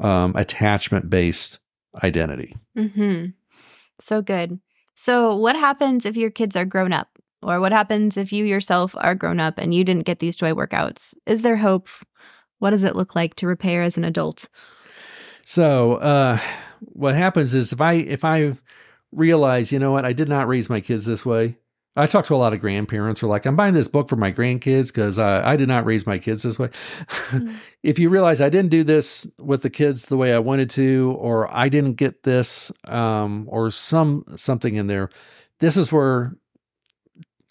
um, 0.00 0.34
attachment 0.36 1.08
based 1.08 1.60
identity. 2.02 2.56
Mm-hmm. 2.76 3.26
So 4.00 4.22
good. 4.22 4.60
So, 4.94 5.36
what 5.36 5.56
happens 5.56 6.04
if 6.04 6.16
your 6.16 6.30
kids 6.30 6.56
are 6.56 6.64
grown 6.64 6.92
up? 6.92 7.08
Or 7.42 7.60
what 7.60 7.72
happens 7.72 8.16
if 8.16 8.32
you 8.32 8.44
yourself 8.44 8.94
are 8.98 9.14
grown 9.14 9.38
up 9.38 9.58
and 9.58 9.72
you 9.72 9.84
didn't 9.84 10.06
get 10.06 10.18
these 10.18 10.36
joy 10.36 10.52
workouts? 10.52 11.14
Is 11.26 11.42
there 11.42 11.56
hope? 11.56 11.88
What 12.58 12.70
does 12.70 12.82
it 12.82 12.96
look 12.96 13.14
like 13.14 13.36
to 13.36 13.46
repair 13.46 13.82
as 13.82 13.96
an 13.96 14.04
adult? 14.04 14.48
So, 15.44 15.96
uh, 15.96 16.40
what 16.80 17.14
happens 17.14 17.54
is 17.54 17.72
if 17.72 17.80
I 17.80 17.94
if 17.94 18.24
I 18.24 18.54
realize, 19.12 19.70
you 19.70 19.78
know 19.78 19.92
what, 19.92 20.04
I 20.04 20.12
did 20.12 20.28
not 20.28 20.48
raise 20.48 20.68
my 20.68 20.80
kids 20.80 21.06
this 21.06 21.24
way. 21.24 21.56
I 21.96 22.06
talk 22.06 22.26
to 22.26 22.34
a 22.34 22.36
lot 22.36 22.52
of 22.52 22.60
grandparents 22.60 23.20
who 23.20 23.26
are 23.26 23.30
like, 23.30 23.46
I'm 23.46 23.56
buying 23.56 23.72
this 23.72 23.88
book 23.88 24.08
for 24.08 24.16
my 24.16 24.30
grandkids 24.30 24.88
because 24.88 25.18
uh, 25.18 25.40
I 25.44 25.56
did 25.56 25.68
not 25.68 25.86
raise 25.86 26.06
my 26.06 26.18
kids 26.18 26.42
this 26.42 26.58
way. 26.58 26.68
Mm-hmm. 26.68 27.54
if 27.82 27.98
you 27.98 28.10
realize 28.10 28.40
I 28.40 28.50
didn't 28.50 28.70
do 28.70 28.84
this 28.84 29.26
with 29.38 29.62
the 29.62 29.70
kids 29.70 30.06
the 30.06 30.16
way 30.16 30.34
I 30.34 30.38
wanted 30.38 30.68
to, 30.70 31.16
or 31.18 31.52
I 31.54 31.68
didn't 31.70 31.94
get 31.94 32.22
this, 32.22 32.70
um, 32.84 33.46
or 33.48 33.70
some 33.70 34.24
something 34.36 34.74
in 34.74 34.88
there, 34.88 35.08
this 35.60 35.78
is 35.78 35.90
where 35.90 36.36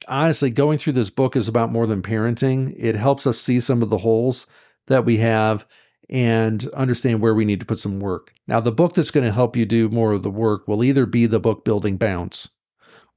honestly 0.08 0.52
going 0.52 0.78
through 0.78 0.94
this 0.94 1.10
book 1.10 1.36
is 1.36 1.48
about 1.48 1.72
more 1.72 1.88
than 1.88 2.04
parenting. 2.04 2.76
It 2.78 2.96
helps 2.96 3.26
us 3.26 3.40
see 3.40 3.60
some 3.60 3.82
of 3.82 3.90
the 3.90 3.98
holes 3.98 4.46
that 4.88 5.06
we 5.06 5.18
have 5.18 5.66
and 6.08 6.68
understand 6.70 7.20
where 7.20 7.34
we 7.34 7.46
need 7.46 7.60
to 7.60 7.66
put 7.66 7.80
some 7.80 8.00
work. 8.00 8.32
Now, 8.48 8.60
the 8.60 8.72
book 8.72 8.94
that's 8.94 9.10
going 9.10 9.26
to 9.26 9.34
help 9.34 9.56
you 9.56 9.66
do 9.66 9.90
more 9.90 10.12
of 10.14 10.22
the 10.22 10.30
work 10.30 10.68
will 10.68 10.84
either 10.84 11.08
be 11.08 11.26
the 11.26 11.40
book 11.40 11.66
Building 11.66 11.98
Bounce 11.98 12.52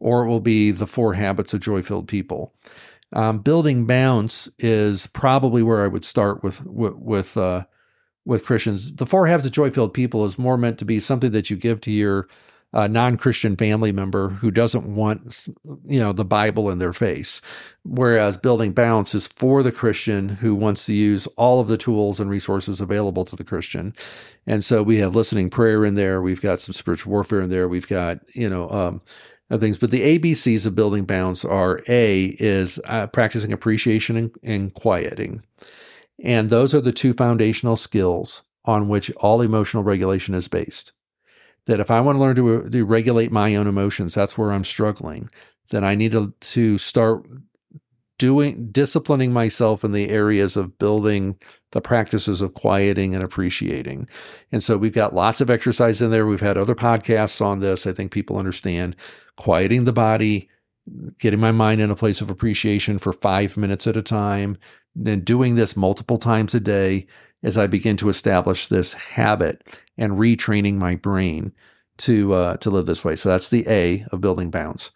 or 0.00 0.25
it 0.25 0.28
will 0.28 0.40
be 0.40 0.71
The 0.71 0.87
Four 0.87 1.14
Habits 1.14 1.55
of 1.55 1.61
Joy 1.61 1.83
Filled 1.83 2.09
People. 2.09 2.55
Um, 3.12 3.38
building 3.38 3.87
Bounce 3.87 4.49
is 4.59 5.07
probably 5.07 5.62
where 5.62 5.85
I 5.85 5.88
would 5.88 6.05
start 6.05 6.43
with 6.43 6.64
with 6.67 6.95
with, 6.95 7.37
uh, 7.37 7.64
with 8.25 8.45
Christians. 8.45 8.95
The 8.95 9.07
Four 9.07 9.26
Habits 9.26 9.47
of 9.47 9.52
Joy 9.52 9.71
Filled 9.71 9.95
People 9.95 10.25
is 10.25 10.38
more 10.38 10.59
meant 10.59 10.78
to 10.78 10.85
be 10.85 11.00
something 11.00 11.31
that 11.33 11.50
you 11.50 11.57
give 11.57 11.81
to 11.83 11.90
your 11.90 12.28
a 12.75 12.87
non-Christian 12.87 13.57
family 13.57 13.93
member 13.93 14.28
who 14.28 14.50
doesn't 14.50 14.85
want, 14.95 15.49
you 15.87 15.99
know, 15.99 16.12
the 16.12 16.25
Bible 16.25 16.69
in 16.69 16.78
their 16.78 16.93
face. 16.93 17.40
Whereas 17.83 18.37
building 18.37 18.73
bounce 18.73 19.14
is 19.14 19.26
for 19.26 19.62
the 19.62 19.73
Christian 19.73 20.28
who 20.28 20.55
wants 20.55 20.85
to 20.85 20.93
use 20.93 21.26
all 21.38 21.61
of 21.61 21.69
the 21.69 21.78
tools 21.78 22.21
and 22.21 22.28
resources 22.28 22.83
available 22.83 23.25
to 23.25 23.37
the 23.37 23.45
Christian. 23.45 23.95
And 24.47 24.62
so 24.62 24.83
we 24.83 24.99
have 24.99 25.17
listening 25.17 25.49
prayer 25.49 25.83
in 25.83 25.95
there. 25.95 26.21
We've 26.21 26.43
got 26.43 26.61
some 26.61 26.75
spiritual 26.75 27.11
warfare 27.11 27.40
in 27.40 27.49
there. 27.49 27.69
We've 27.69 27.88
got, 27.88 28.19
you 28.35 28.50
know, 28.50 28.69
um, 28.71 29.00
things. 29.57 29.78
But 29.78 29.90
the 29.90 30.19
ABCs 30.19 30.67
of 30.67 30.75
building 30.75 31.05
bounce 31.05 31.45
are 31.45 31.83
A 31.88 32.37
is 32.38 32.78
uh, 32.85 33.07
practicing 33.07 33.52
appreciation 33.52 34.17
and, 34.17 34.31
and 34.43 34.75
quieting. 34.75 35.43
And 36.23 36.50
those 36.50 36.75
are 36.75 36.81
the 36.81 36.93
two 36.93 37.14
foundational 37.14 37.76
skills 37.76 38.43
on 38.64 38.88
which 38.88 39.11
all 39.12 39.40
emotional 39.40 39.83
regulation 39.83 40.35
is 40.35 40.49
based 40.49 40.93
that 41.69 41.81
if 41.81 41.90
I 41.90 42.00
want 42.00 42.17
to 42.17 42.21
learn 42.21 42.37
to, 42.37 42.69
to 42.71 42.85
regulate 42.85 43.31
my 43.31 43.55
own 43.55 43.67
emotions, 43.67 44.14
that's 44.14 44.38
where 44.38 44.52
I'm 44.52 44.64
struggling, 44.64 45.28
then 45.71 45.85
I 45.85 45.95
need 45.95 46.12
to, 46.12 46.33
to 46.40 46.78
start 46.78 47.26
doing 48.19 48.71
disciplining 48.73 49.33
myself 49.33 49.85
in 49.85 49.93
the 49.93 50.09
areas 50.09 50.57
of 50.57 50.78
building 50.78 51.37
the 51.73 51.81
practices 51.81 52.41
of 52.41 52.55
quieting 52.55 53.15
and 53.15 53.23
appreciating. 53.23 54.09
And 54.51 54.63
so 54.63 54.77
we've 54.77 54.95
got 54.95 55.15
lots 55.15 55.41
of 55.41 55.51
exercise 55.51 56.01
in 56.01 56.11
there. 56.11 56.27
We've 56.27 56.41
had 56.41 56.57
other 56.57 56.75
podcasts 56.75 57.45
on 57.45 57.61
this. 57.61 57.87
I 57.87 57.93
think 57.93 58.11
people 58.11 58.39
understand 58.39 58.97
quieting 59.37 59.85
the 59.85 59.93
body, 59.93 60.49
getting 61.19 61.41
my 61.41 61.53
mind 61.53 61.81
in 61.81 61.91
a 61.91 61.97
place 61.97 62.21
of 62.21 62.31
appreciation 62.31 62.99
for 62.99 63.13
five 63.13 63.57
minutes 63.57 63.87
at 63.87 63.97
a 63.97 64.03
time, 64.03 64.57
then 64.95 65.21
doing 65.21 65.55
this 65.55 65.77
multiple 65.77 66.17
times 66.17 66.55
a 66.55 66.61
day 66.61 67.07
as 67.43 67.59
I 67.59 67.67
begin 67.67 67.97
to 67.99 68.09
establish 68.09 68.67
this 68.67 68.95
habit 68.95 69.63
and 69.97 70.13
retraining 70.13 70.77
my 70.77 70.97
brain 70.97 71.53
to 71.99 72.33
uh, 72.33 72.57
to 72.59 72.71
live 72.71 72.87
this 72.87 73.05
way. 73.05 73.17
So 73.17 73.29
that's 73.29 73.51
the 73.51 73.65
A 73.69 74.07
of 74.11 74.21
building 74.21 74.51
bounce. 74.51 74.91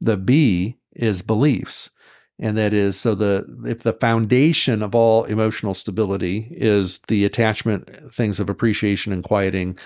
The 0.00 0.16
B 0.16 0.76
is 0.92 1.22
beliefs, 1.22 1.90
and 2.38 2.56
that 2.56 2.72
is 2.72 2.98
so 2.98 3.14
the 3.14 3.44
if 3.66 3.82
the 3.82 3.92
foundation 3.92 4.82
of 4.82 4.94
all 4.94 5.24
emotional 5.24 5.74
stability 5.74 6.48
is 6.52 7.00
the 7.08 7.24
attachment 7.24 8.12
things 8.12 8.38
of 8.38 8.48
appreciation 8.48 9.12
and 9.12 9.24
quieting, 9.24 9.76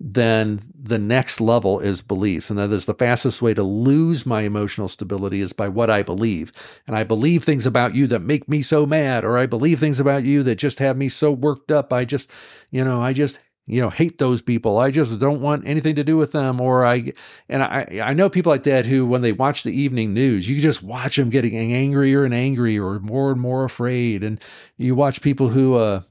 then 0.00 0.60
the 0.74 0.98
next 0.98 1.40
level 1.40 1.78
is 1.78 2.00
beliefs. 2.00 2.48
And 2.48 2.58
that 2.58 2.72
is 2.72 2.86
the 2.86 2.94
fastest 2.94 3.42
way 3.42 3.52
to 3.52 3.62
lose 3.62 4.24
my 4.24 4.40
emotional 4.40 4.88
stability 4.88 5.40
is 5.42 5.52
by 5.52 5.68
what 5.68 5.90
I 5.90 6.02
believe. 6.02 6.52
And 6.86 6.96
I 6.96 7.04
believe 7.04 7.44
things 7.44 7.66
about 7.66 7.94
you 7.94 8.06
that 8.08 8.20
make 8.20 8.48
me 8.48 8.62
so 8.62 8.86
mad, 8.86 9.24
or 9.24 9.36
I 9.36 9.46
believe 9.46 9.78
things 9.78 10.00
about 10.00 10.24
you 10.24 10.42
that 10.44 10.56
just 10.56 10.78
have 10.78 10.96
me 10.96 11.10
so 11.10 11.30
worked 11.30 11.70
up. 11.70 11.92
I 11.92 12.06
just, 12.06 12.30
you 12.70 12.82
know, 12.82 13.02
I 13.02 13.12
just 13.12 13.38
you 13.70 13.80
know 13.80 13.90
hate 13.90 14.18
those 14.18 14.42
people 14.42 14.78
i 14.78 14.90
just 14.90 15.18
don't 15.18 15.40
want 15.40 15.66
anything 15.66 15.94
to 15.94 16.04
do 16.04 16.16
with 16.16 16.32
them 16.32 16.60
or 16.60 16.84
i 16.84 17.12
and 17.48 17.62
i 17.62 18.00
i 18.04 18.12
know 18.12 18.28
people 18.28 18.50
like 18.50 18.64
that 18.64 18.86
who 18.86 19.06
when 19.06 19.22
they 19.22 19.32
watch 19.32 19.62
the 19.62 19.72
evening 19.72 20.12
news 20.12 20.48
you 20.48 20.60
just 20.60 20.82
watch 20.82 21.16
them 21.16 21.30
getting 21.30 21.56
angrier 21.56 22.24
and 22.24 22.34
angrier 22.34 22.84
or 22.84 22.98
more 23.00 23.30
and 23.30 23.40
more 23.40 23.64
afraid 23.64 24.24
and 24.24 24.40
you 24.76 24.94
watch 24.94 25.22
people 25.22 25.48
who 25.48 25.76
uh 25.76 26.02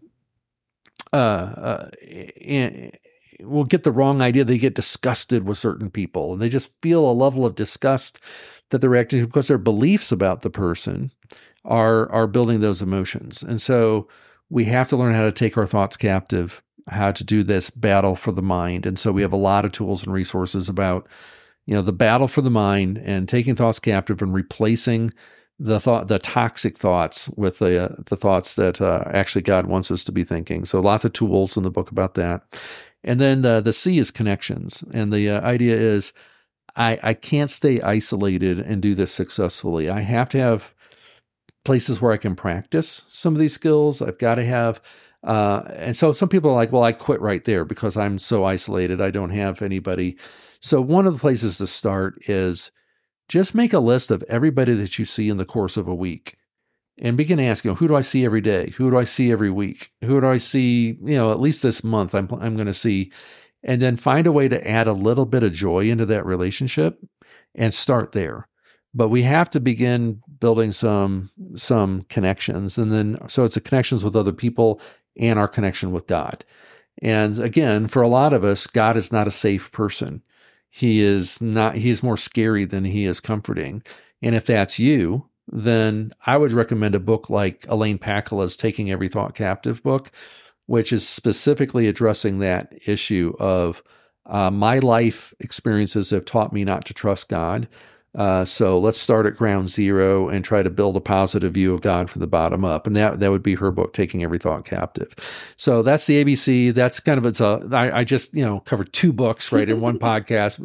uh, 1.11 1.17
uh 1.17 1.89
will 3.41 3.63
get 3.63 3.83
the 3.83 3.91
wrong 3.91 4.21
idea. 4.21 4.43
They 4.43 4.57
get 4.57 4.75
disgusted 4.75 5.45
with 5.45 5.57
certain 5.57 5.89
people 5.89 6.33
and 6.33 6.41
they 6.41 6.49
just 6.49 6.71
feel 6.81 7.09
a 7.09 7.13
level 7.13 7.45
of 7.45 7.55
disgust 7.55 8.19
that 8.69 8.79
they're 8.79 8.89
reacting 8.89 9.21
to 9.21 9.27
because 9.27 9.47
their 9.47 9.57
beliefs 9.57 10.11
about 10.11 10.41
the 10.41 10.49
person 10.49 11.11
are 11.65 12.09
are 12.11 12.27
building 12.27 12.59
those 12.59 12.81
emotions. 12.81 13.43
And 13.43 13.61
so 13.61 14.07
we 14.49 14.65
have 14.65 14.87
to 14.89 14.97
learn 14.97 15.13
how 15.13 15.23
to 15.23 15.31
take 15.31 15.57
our 15.57 15.65
thoughts 15.65 15.97
captive, 15.97 16.61
how 16.87 17.11
to 17.11 17.23
do 17.23 17.43
this 17.43 17.69
battle 17.69 18.15
for 18.15 18.31
the 18.31 18.41
mind. 18.41 18.85
And 18.85 18.97
so 18.97 19.11
we 19.11 19.21
have 19.21 19.33
a 19.33 19.37
lot 19.37 19.65
of 19.65 19.71
tools 19.71 20.03
and 20.03 20.13
resources 20.13 20.69
about 20.69 21.07
you 21.65 21.75
know 21.75 21.81
the 21.81 21.93
battle 21.93 22.27
for 22.27 22.41
the 22.41 22.49
mind 22.49 22.97
and 22.97 23.29
taking 23.29 23.55
thoughts 23.55 23.79
captive 23.79 24.21
and 24.21 24.33
replacing 24.33 25.11
the 25.59 25.79
thought 25.79 26.07
the 26.07 26.17
toxic 26.17 26.77
thoughts 26.77 27.29
with 27.37 27.59
the 27.59 27.83
uh, 27.85 27.95
the 28.05 28.15
thoughts 28.15 28.55
that 28.55 28.81
uh, 28.81 29.03
actually 29.07 29.41
God 29.41 29.67
wants 29.67 29.91
us 29.91 30.03
to 30.05 30.11
be 30.11 30.23
thinking. 30.23 30.65
So 30.65 30.79
lots 30.79 31.05
of 31.05 31.13
tools 31.13 31.57
in 31.57 31.63
the 31.63 31.71
book 31.71 31.91
about 31.91 32.15
that. 32.15 32.43
And 33.03 33.19
then 33.19 33.41
the, 33.41 33.61
the 33.61 33.73
C 33.73 33.99
is 33.99 34.11
connections. 34.11 34.83
And 34.93 35.13
the 35.13 35.29
uh, 35.29 35.41
idea 35.41 35.77
is 35.77 36.13
I, 36.75 36.99
I 37.01 37.13
can't 37.13 37.49
stay 37.49 37.81
isolated 37.81 38.59
and 38.59 38.81
do 38.81 38.95
this 38.95 39.13
successfully. 39.13 39.89
I 39.89 40.01
have 40.01 40.29
to 40.29 40.37
have 40.37 40.73
places 41.65 42.01
where 42.01 42.11
I 42.11 42.17
can 42.17 42.35
practice 42.35 43.05
some 43.09 43.33
of 43.33 43.39
these 43.39 43.53
skills. 43.53 44.01
I've 44.01 44.17
got 44.17 44.35
to 44.35 44.45
have, 44.45 44.81
uh, 45.23 45.63
and 45.75 45.95
so 45.95 46.11
some 46.11 46.29
people 46.29 46.51
are 46.51 46.55
like, 46.55 46.71
well, 46.71 46.83
I 46.83 46.91
quit 46.91 47.21
right 47.21 47.43
there 47.43 47.65
because 47.65 47.97
I'm 47.97 48.19
so 48.19 48.45
isolated. 48.45 49.01
I 49.01 49.11
don't 49.11 49.31
have 49.31 49.61
anybody. 49.61 50.17
So 50.61 50.81
one 50.81 51.07
of 51.07 51.13
the 51.13 51.19
places 51.19 51.57
to 51.57 51.67
start 51.67 52.21
is 52.27 52.71
just 53.27 53.53
make 53.53 53.73
a 53.73 53.79
list 53.79 54.11
of 54.11 54.23
everybody 54.27 54.73
that 54.75 54.97
you 54.97 55.05
see 55.05 55.29
in 55.29 55.37
the 55.37 55.45
course 55.45 55.77
of 55.77 55.87
a 55.87 55.95
week 55.95 56.37
and 57.01 57.17
begin 57.17 57.39
asking, 57.39 57.75
who 57.75 57.87
do 57.87 57.95
I 57.95 58.01
see 58.01 58.25
every 58.25 58.41
day? 58.41 58.71
Who 58.71 58.89
do 58.89 58.97
I 58.97 59.03
see 59.03 59.31
every 59.31 59.51
week? 59.51 59.91
Who 60.03 60.19
do 60.19 60.27
I 60.27 60.37
see, 60.37 60.97
you 61.01 61.15
know, 61.15 61.31
at 61.31 61.39
least 61.39 61.63
this 61.63 61.83
month 61.83 62.15
I'm, 62.15 62.27
I'm 62.39 62.55
going 62.55 62.67
to 62.67 62.73
see. 62.73 63.11
And 63.63 63.81
then 63.81 63.97
find 63.97 64.25
a 64.25 64.31
way 64.31 64.47
to 64.47 64.67
add 64.67 64.87
a 64.87 64.93
little 64.93 65.25
bit 65.25 65.43
of 65.43 65.51
joy 65.51 65.89
into 65.89 66.05
that 66.07 66.25
relationship 66.25 66.97
and 67.55 67.73
start 67.73 68.13
there. 68.13 68.47
But 68.93 69.09
we 69.09 69.21
have 69.23 69.49
to 69.51 69.59
begin 69.59 70.21
building 70.39 70.71
some 70.71 71.29
some 71.55 72.03
connections. 72.03 72.77
And 72.77 72.91
then 72.91 73.19
so 73.27 73.43
it's 73.43 73.55
the 73.55 73.61
connections 73.61 74.03
with 74.03 74.15
other 74.15 74.31
people 74.31 74.81
and 75.19 75.37
our 75.37 75.47
connection 75.47 75.91
with 75.91 76.07
God. 76.07 76.43
And 77.01 77.37
again, 77.39 77.87
for 77.87 78.01
a 78.01 78.07
lot 78.07 78.33
of 78.33 78.43
us, 78.43 78.65
God 78.67 78.97
is 78.97 79.11
not 79.11 79.27
a 79.27 79.31
safe 79.31 79.71
person. 79.71 80.23
He 80.69 81.01
is 81.01 81.41
not 81.41 81.75
he 81.75 81.89
is 81.89 82.03
more 82.03 82.17
scary 82.17 82.65
than 82.65 82.85
he 82.85 83.05
is 83.05 83.19
comforting. 83.19 83.83
And 84.21 84.35
if 84.35 84.45
that's 84.45 84.79
you, 84.79 85.25
then 85.47 86.13
I 86.25 86.37
would 86.37 86.53
recommend 86.53 86.95
a 86.95 86.99
book 86.99 87.29
like 87.29 87.65
Alaine 87.67 87.97
Pakkala's 87.97 88.55
Taking 88.55 88.91
Every 88.91 89.07
Thought 89.07 89.33
Captive 89.33 89.81
book, 89.81 90.11
which 90.67 90.93
is 90.93 91.07
specifically 91.07 91.87
addressing 91.87 92.39
that 92.39 92.73
issue 92.85 93.33
of 93.39 93.81
uh, 94.25 94.51
my 94.51 94.77
life 94.79 95.33
experiences 95.39 96.11
have 96.11 96.25
taught 96.25 96.53
me 96.53 96.63
not 96.63 96.85
to 96.85 96.93
trust 96.93 97.29
God. 97.29 97.67
Uh, 98.15 98.43
so 98.43 98.79
let's 98.79 98.99
start 98.99 99.27
at 99.27 99.35
ground 99.35 99.69
zero 99.69 100.29
and 100.29 100.43
try 100.43 100.63
to 100.63 100.69
build 100.69 100.95
a 100.95 101.01
positive 101.01 101.53
view 101.53 101.73
of 101.73 101.81
God 101.81 102.09
from 102.09 102.21
the 102.21 102.27
bottom 102.27 102.65
up. 102.65 102.87
And 102.87 102.95
that 102.95 103.19
that 103.19 103.29
would 103.29 103.43
be 103.43 103.55
her 103.55 103.71
book, 103.71 103.93
Taking 103.93 104.23
Every 104.23 104.39
Thought 104.39 104.65
Captive. 104.65 105.13
So 105.57 105.83
that's 105.83 106.07
the 106.07 106.23
ABC. 106.23 106.73
That's 106.73 106.99
kind 106.99 107.19
of 107.19 107.25
it's 107.25 107.39
a. 107.39 107.61
I, 107.71 107.99
I 107.99 108.03
just 108.03 108.33
you 108.33 108.43
know 108.43 108.61
covered 108.61 108.91
two 108.93 109.13
books 109.13 109.51
right 109.51 109.69
in 109.69 109.79
one 109.79 109.99
podcast, 109.99 110.59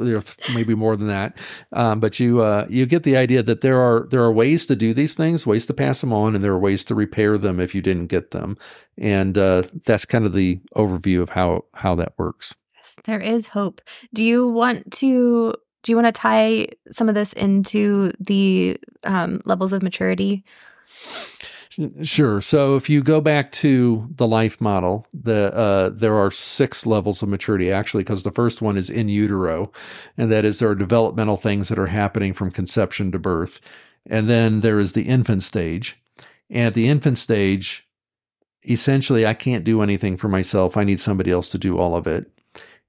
maybe 0.54 0.74
more 0.74 0.96
than 0.96 1.08
that. 1.08 1.36
Um, 1.72 2.00
but 2.00 2.18
you 2.18 2.40
uh, 2.40 2.66
you 2.70 2.86
get 2.86 3.02
the 3.02 3.16
idea 3.16 3.42
that 3.42 3.60
there 3.60 3.80
are 3.80 4.06
there 4.10 4.22
are 4.22 4.32
ways 4.32 4.64
to 4.66 4.76
do 4.76 4.94
these 4.94 5.14
things, 5.14 5.46
ways 5.46 5.66
to 5.66 5.74
pass 5.74 6.00
them 6.00 6.12
on, 6.12 6.34
and 6.34 6.42
there 6.42 6.52
are 6.52 6.58
ways 6.58 6.84
to 6.86 6.94
repair 6.94 7.36
them 7.36 7.60
if 7.60 7.74
you 7.74 7.82
didn't 7.82 8.06
get 8.06 8.30
them. 8.30 8.56
And 8.96 9.36
uh, 9.36 9.64
that's 9.84 10.04
kind 10.04 10.24
of 10.24 10.32
the 10.32 10.60
overview 10.76 11.20
of 11.20 11.30
how 11.30 11.66
how 11.74 11.94
that 11.96 12.14
works. 12.16 12.54
There 13.04 13.20
is 13.20 13.48
hope. 13.48 13.80
Do 14.12 14.24
you 14.24 14.48
want 14.48 14.92
to 14.94 15.54
do 15.84 15.92
you 15.92 15.96
want 15.96 16.06
to 16.06 16.12
tie 16.12 16.66
some 16.90 17.08
of 17.08 17.14
this 17.14 17.32
into 17.34 18.10
the 18.18 18.76
um, 19.04 19.40
levels 19.44 19.72
of 19.72 19.82
maturity? 19.82 20.42
Sure. 22.02 22.40
So 22.40 22.76
if 22.76 22.88
you 22.88 23.02
go 23.02 23.20
back 23.20 23.52
to 23.52 24.08
the 24.14 24.26
life 24.26 24.60
model, 24.60 25.06
the 25.12 25.52
uh, 25.54 25.90
there 25.90 26.14
are 26.14 26.30
six 26.30 26.86
levels 26.86 27.22
of 27.22 27.28
maturity 27.28 27.70
actually, 27.70 28.02
because 28.02 28.22
the 28.22 28.30
first 28.30 28.62
one 28.62 28.76
is 28.76 28.88
in 28.88 29.08
utero, 29.08 29.70
and 30.16 30.32
that 30.32 30.44
is 30.44 30.58
there 30.58 30.70
are 30.70 30.74
developmental 30.74 31.36
things 31.36 31.68
that 31.68 31.78
are 31.78 31.88
happening 31.88 32.32
from 32.32 32.50
conception 32.50 33.12
to 33.12 33.18
birth, 33.18 33.60
and 34.06 34.28
then 34.28 34.60
there 34.60 34.78
is 34.78 34.92
the 34.92 35.02
infant 35.02 35.42
stage, 35.42 36.00
and 36.48 36.68
at 36.68 36.74
the 36.74 36.88
infant 36.88 37.18
stage, 37.18 37.88
essentially 38.66 39.26
I 39.26 39.34
can't 39.34 39.64
do 39.64 39.82
anything 39.82 40.16
for 40.16 40.28
myself. 40.28 40.76
I 40.76 40.84
need 40.84 41.00
somebody 41.00 41.32
else 41.32 41.48
to 41.50 41.58
do 41.58 41.76
all 41.76 41.96
of 41.96 42.06
it. 42.06 42.30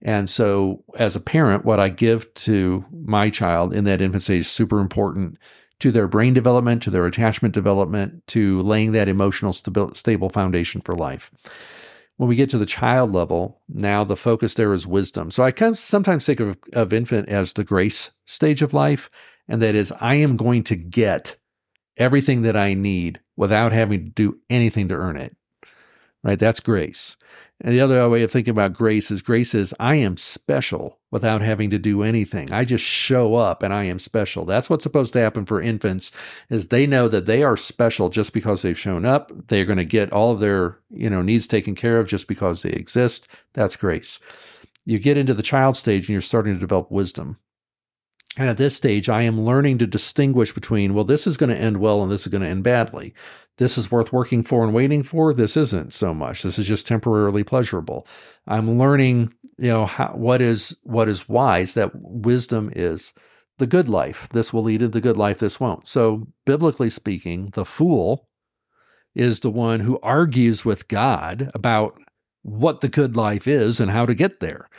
And 0.06 0.30
so, 0.30 0.84
as 1.00 1.15
a 1.15 1.20
parent, 1.20 1.65
what 1.65 1.80
I 1.80 1.89
give 1.89 2.32
to 2.36 2.86
my 2.91 3.32
child 3.32 3.74
in 3.74 3.86
that 3.86 4.04
infancy 4.04 4.38
is 4.38 4.48
super 4.48 4.80
important 4.80 5.39
to 5.80 5.91
their 5.91 6.08
brain 6.08 6.32
development, 6.36 6.84
to 6.84 6.91
their 6.91 7.08
attachment 7.08 7.56
development, 7.56 8.26
to 8.28 8.62
laying 8.62 8.91
that 8.91 9.10
emotional 9.10 9.52
stable 9.52 10.30
foundation 10.30 10.82
for 10.82 10.96
life. 10.96 11.32
When 12.18 12.30
we 12.30 12.36
get 12.36 12.52
to 12.52 12.60
the 12.60 12.68
child 12.68 13.13
level, 13.13 13.62
now 13.68 14.04
the 14.04 14.15
focus 14.15 14.54
there 14.54 14.74
is 14.74 14.86
wisdom. 14.86 15.32
So 15.32 15.44
I 15.44 15.50
kind 15.50 15.72
of 15.72 15.78
sometimes 15.80 16.28
think 16.28 16.39
of, 16.39 16.56
of 16.74 16.94
infant 16.94 17.28
as 17.28 17.54
the 17.54 17.63
grace 17.63 18.12
stage 18.26 18.62
of 18.62 18.76
life, 18.76 19.10
and 19.48 19.60
that 19.63 19.74
is, 19.74 19.91
I 20.00 20.15
am 20.15 20.38
going 20.38 20.63
to 20.65 20.76
get 20.76 21.36
everything 21.98 22.44
that 22.44 22.56
I 22.56 22.76
need 22.76 23.22
without 23.36 23.72
having 23.72 24.06
to 24.06 24.12
do 24.12 24.39
anything 24.52 24.88
to 24.89 24.96
earn 24.96 25.18
it. 25.18 25.36
Right? 26.24 26.38
That's 26.38 26.60
grace. 26.60 27.18
And 27.62 27.74
the 27.74 27.80
other 27.80 28.10
way 28.10 28.22
of 28.24 28.32
thinking 28.32 28.52
about 28.52 28.74
grace 28.74 29.10
is 29.10 29.22
grace 29.22 29.56
is 29.56 29.74
I 29.80 29.96
am 29.96 30.18
special 30.18 31.00
without 31.10 31.41
having 31.41 31.70
to 31.70 31.80
do 31.80 32.04
anything. 32.04 32.52
I 32.52 32.65
just 32.65 32.84
show 32.84 33.36
up 33.36 33.63
and 33.63 33.74
I 33.74 33.86
am 33.86 33.98
special. 33.98 34.44
That's 34.44 34.70
what's 34.70 34.84
supposed 34.84 35.13
to 35.13 35.22
happen 35.22 35.46
for 35.46 35.62
infants 35.62 36.12
is 36.50 36.68
they 36.68 36.86
know 36.86 37.08
that 37.08 37.28
they 37.28 37.44
are 37.44 37.56
special 37.56 38.10
just 38.10 38.34
because 38.34 38.62
they've 38.62 38.78
shown 38.78 39.06
up. 39.06 39.32
They're 39.48 39.65
going 39.65 39.78
to 39.78 39.86
get 39.86 40.12
all 40.12 40.32
of 40.32 40.41
their, 40.41 40.80
you 40.89 41.10
know, 41.10 41.22
needs 41.22 41.48
taken 41.48 41.76
care 41.76 41.98
of 41.98 42.10
just 42.10 42.28
because 42.28 42.62
they 42.62 42.72
exist. 42.72 43.30
That's 43.54 43.78
grace. 43.78 44.20
You 44.84 45.00
get 45.00 45.18
into 45.18 45.34
the 45.34 45.41
child 45.41 45.78
stage 45.78 46.04
and 46.04 46.10
you're 46.10 46.22
starting 46.22 46.54
to 46.54 46.60
develop 46.60 46.91
wisdom. 46.91 47.38
And 48.38 48.50
at 48.50 48.58
this 48.58 48.76
stage, 48.76 49.08
I 49.08 49.21
am 49.21 49.41
learning 49.41 49.78
to 49.78 49.88
distinguish 49.88 50.52
between, 50.54 50.93
well, 50.93 51.06
this 51.06 51.26
is 51.26 51.38
going 51.38 51.52
to 51.52 51.58
end 51.58 51.78
well 51.78 52.04
and 52.04 52.12
this 52.12 52.21
is 52.26 52.28
going 52.28 52.41
to 52.41 52.50
end 52.50 52.63
badly. 52.63 53.13
This 53.58 53.78
is 53.78 53.91
worth 53.91 54.12
working 54.12 54.43
for 54.43 54.63
and 54.63 54.74
waiting 54.74 55.04
for. 55.04 55.34
This 55.34 55.56
isn't 55.56 55.93
so 55.93 56.13
much. 56.13 56.43
This 56.43 56.60
is 56.60 56.67
just 56.67 56.86
temporarily 56.86 57.43
pleasurable. 57.43 58.06
I'm 58.45 58.78
learning, 58.78 59.34
you 59.58 59.69
know, 59.69 59.86
how, 59.86 60.10
what 60.10 60.41
is 60.41 60.78
what 60.84 61.08
is 61.08 61.30
wise. 61.30 61.74
That 61.74 61.91
wisdom 61.93 62.69
is 62.76 63.13
the 63.58 63.67
good 63.67 63.88
life. 63.88 64.28
This 64.34 64.52
will 64.52 64.63
lead 64.63 64.82
to 64.82 64.89
the 64.89 65.00
good 65.00 65.15
life. 65.15 65.39
This 65.39 65.60
won't. 65.60 65.88
So, 65.88 66.28
biblically 66.45 66.89
speaking, 66.89 67.52
the 67.54 67.63
fool 67.63 68.28
is 69.13 69.39
the 69.39 69.50
one 69.50 69.80
who 69.80 70.00
argues 70.04 70.65
with 70.65 70.89
God 70.89 71.50
about 71.54 71.98
what 72.41 72.82
the 72.82 72.89
good 72.89 73.15
life 73.15 73.48
is 73.48 73.80
and 73.80 73.89
how 73.89 74.06
to 74.06 74.13
get 74.13 74.41
there. 74.41 74.69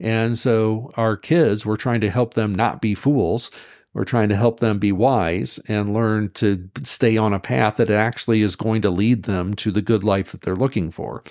And 0.00 0.38
so 0.38 0.92
our 0.96 1.16
kids, 1.16 1.66
we're 1.66 1.76
trying 1.76 2.00
to 2.00 2.10
help 2.10 2.34
them 2.34 2.54
not 2.54 2.80
be 2.80 2.94
fools. 2.94 3.50
We're 3.92 4.04
trying 4.04 4.28
to 4.30 4.36
help 4.36 4.60
them 4.60 4.78
be 4.78 4.92
wise 4.92 5.58
and 5.68 5.92
learn 5.92 6.30
to 6.34 6.70
stay 6.82 7.16
on 7.16 7.32
a 7.32 7.40
path 7.40 7.76
that 7.76 7.90
actually 7.90 8.42
is 8.42 8.56
going 8.56 8.82
to 8.82 8.90
lead 8.90 9.24
them 9.24 9.54
to 9.54 9.70
the 9.70 9.82
good 9.82 10.04
life 10.04 10.32
that 10.32 10.42
they're 10.42 10.56
looking 10.56 10.90
for. 10.90 11.22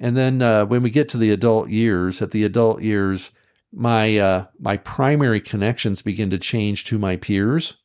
And 0.00 0.16
then 0.16 0.42
uh, 0.42 0.66
when 0.66 0.82
we 0.82 0.90
get 0.90 1.08
to 1.10 1.18
the 1.18 1.30
adult 1.30 1.68
years, 1.68 2.20
at 2.20 2.30
the 2.30 2.44
adult 2.44 2.82
years, 2.82 3.30
my 3.72 4.16
uh, 4.16 4.46
my 4.58 4.78
primary 4.78 5.40
connections 5.40 6.02
begin 6.02 6.30
to 6.30 6.38
change 6.38 6.84
to 6.84 6.98
my 6.98 7.16
peers. 7.16 7.76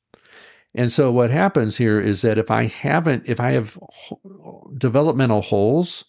And 0.74 0.92
so 0.92 1.12
what 1.12 1.32
happens 1.32 1.78
here 1.78 2.00
is 2.00 2.22
that 2.22 2.38
if 2.38 2.50
I 2.50 2.68
haven't, 2.68 3.24
if 3.26 3.40
I 3.40 3.52
have 3.52 3.78
developmental 4.78 5.42
holes 5.42 6.06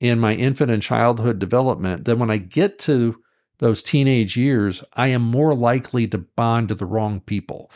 in 0.00 0.20
my 0.20 0.34
infant 0.34 0.70
and 0.70 0.82
childhood 0.82 1.38
development, 1.38 2.04
then 2.04 2.18
when 2.18 2.30
I 2.30 2.38
get 2.38 2.78
to 2.80 3.22
those 3.58 3.82
teenage 3.82 4.36
years, 4.36 4.84
I 4.94 5.08
am 5.08 5.22
more 5.22 5.54
likely 5.54 6.06
to 6.08 6.18
bond 6.18 6.68
to 6.68 6.74
the 6.74 6.84
wrong 6.84 7.20
people, 7.20 7.70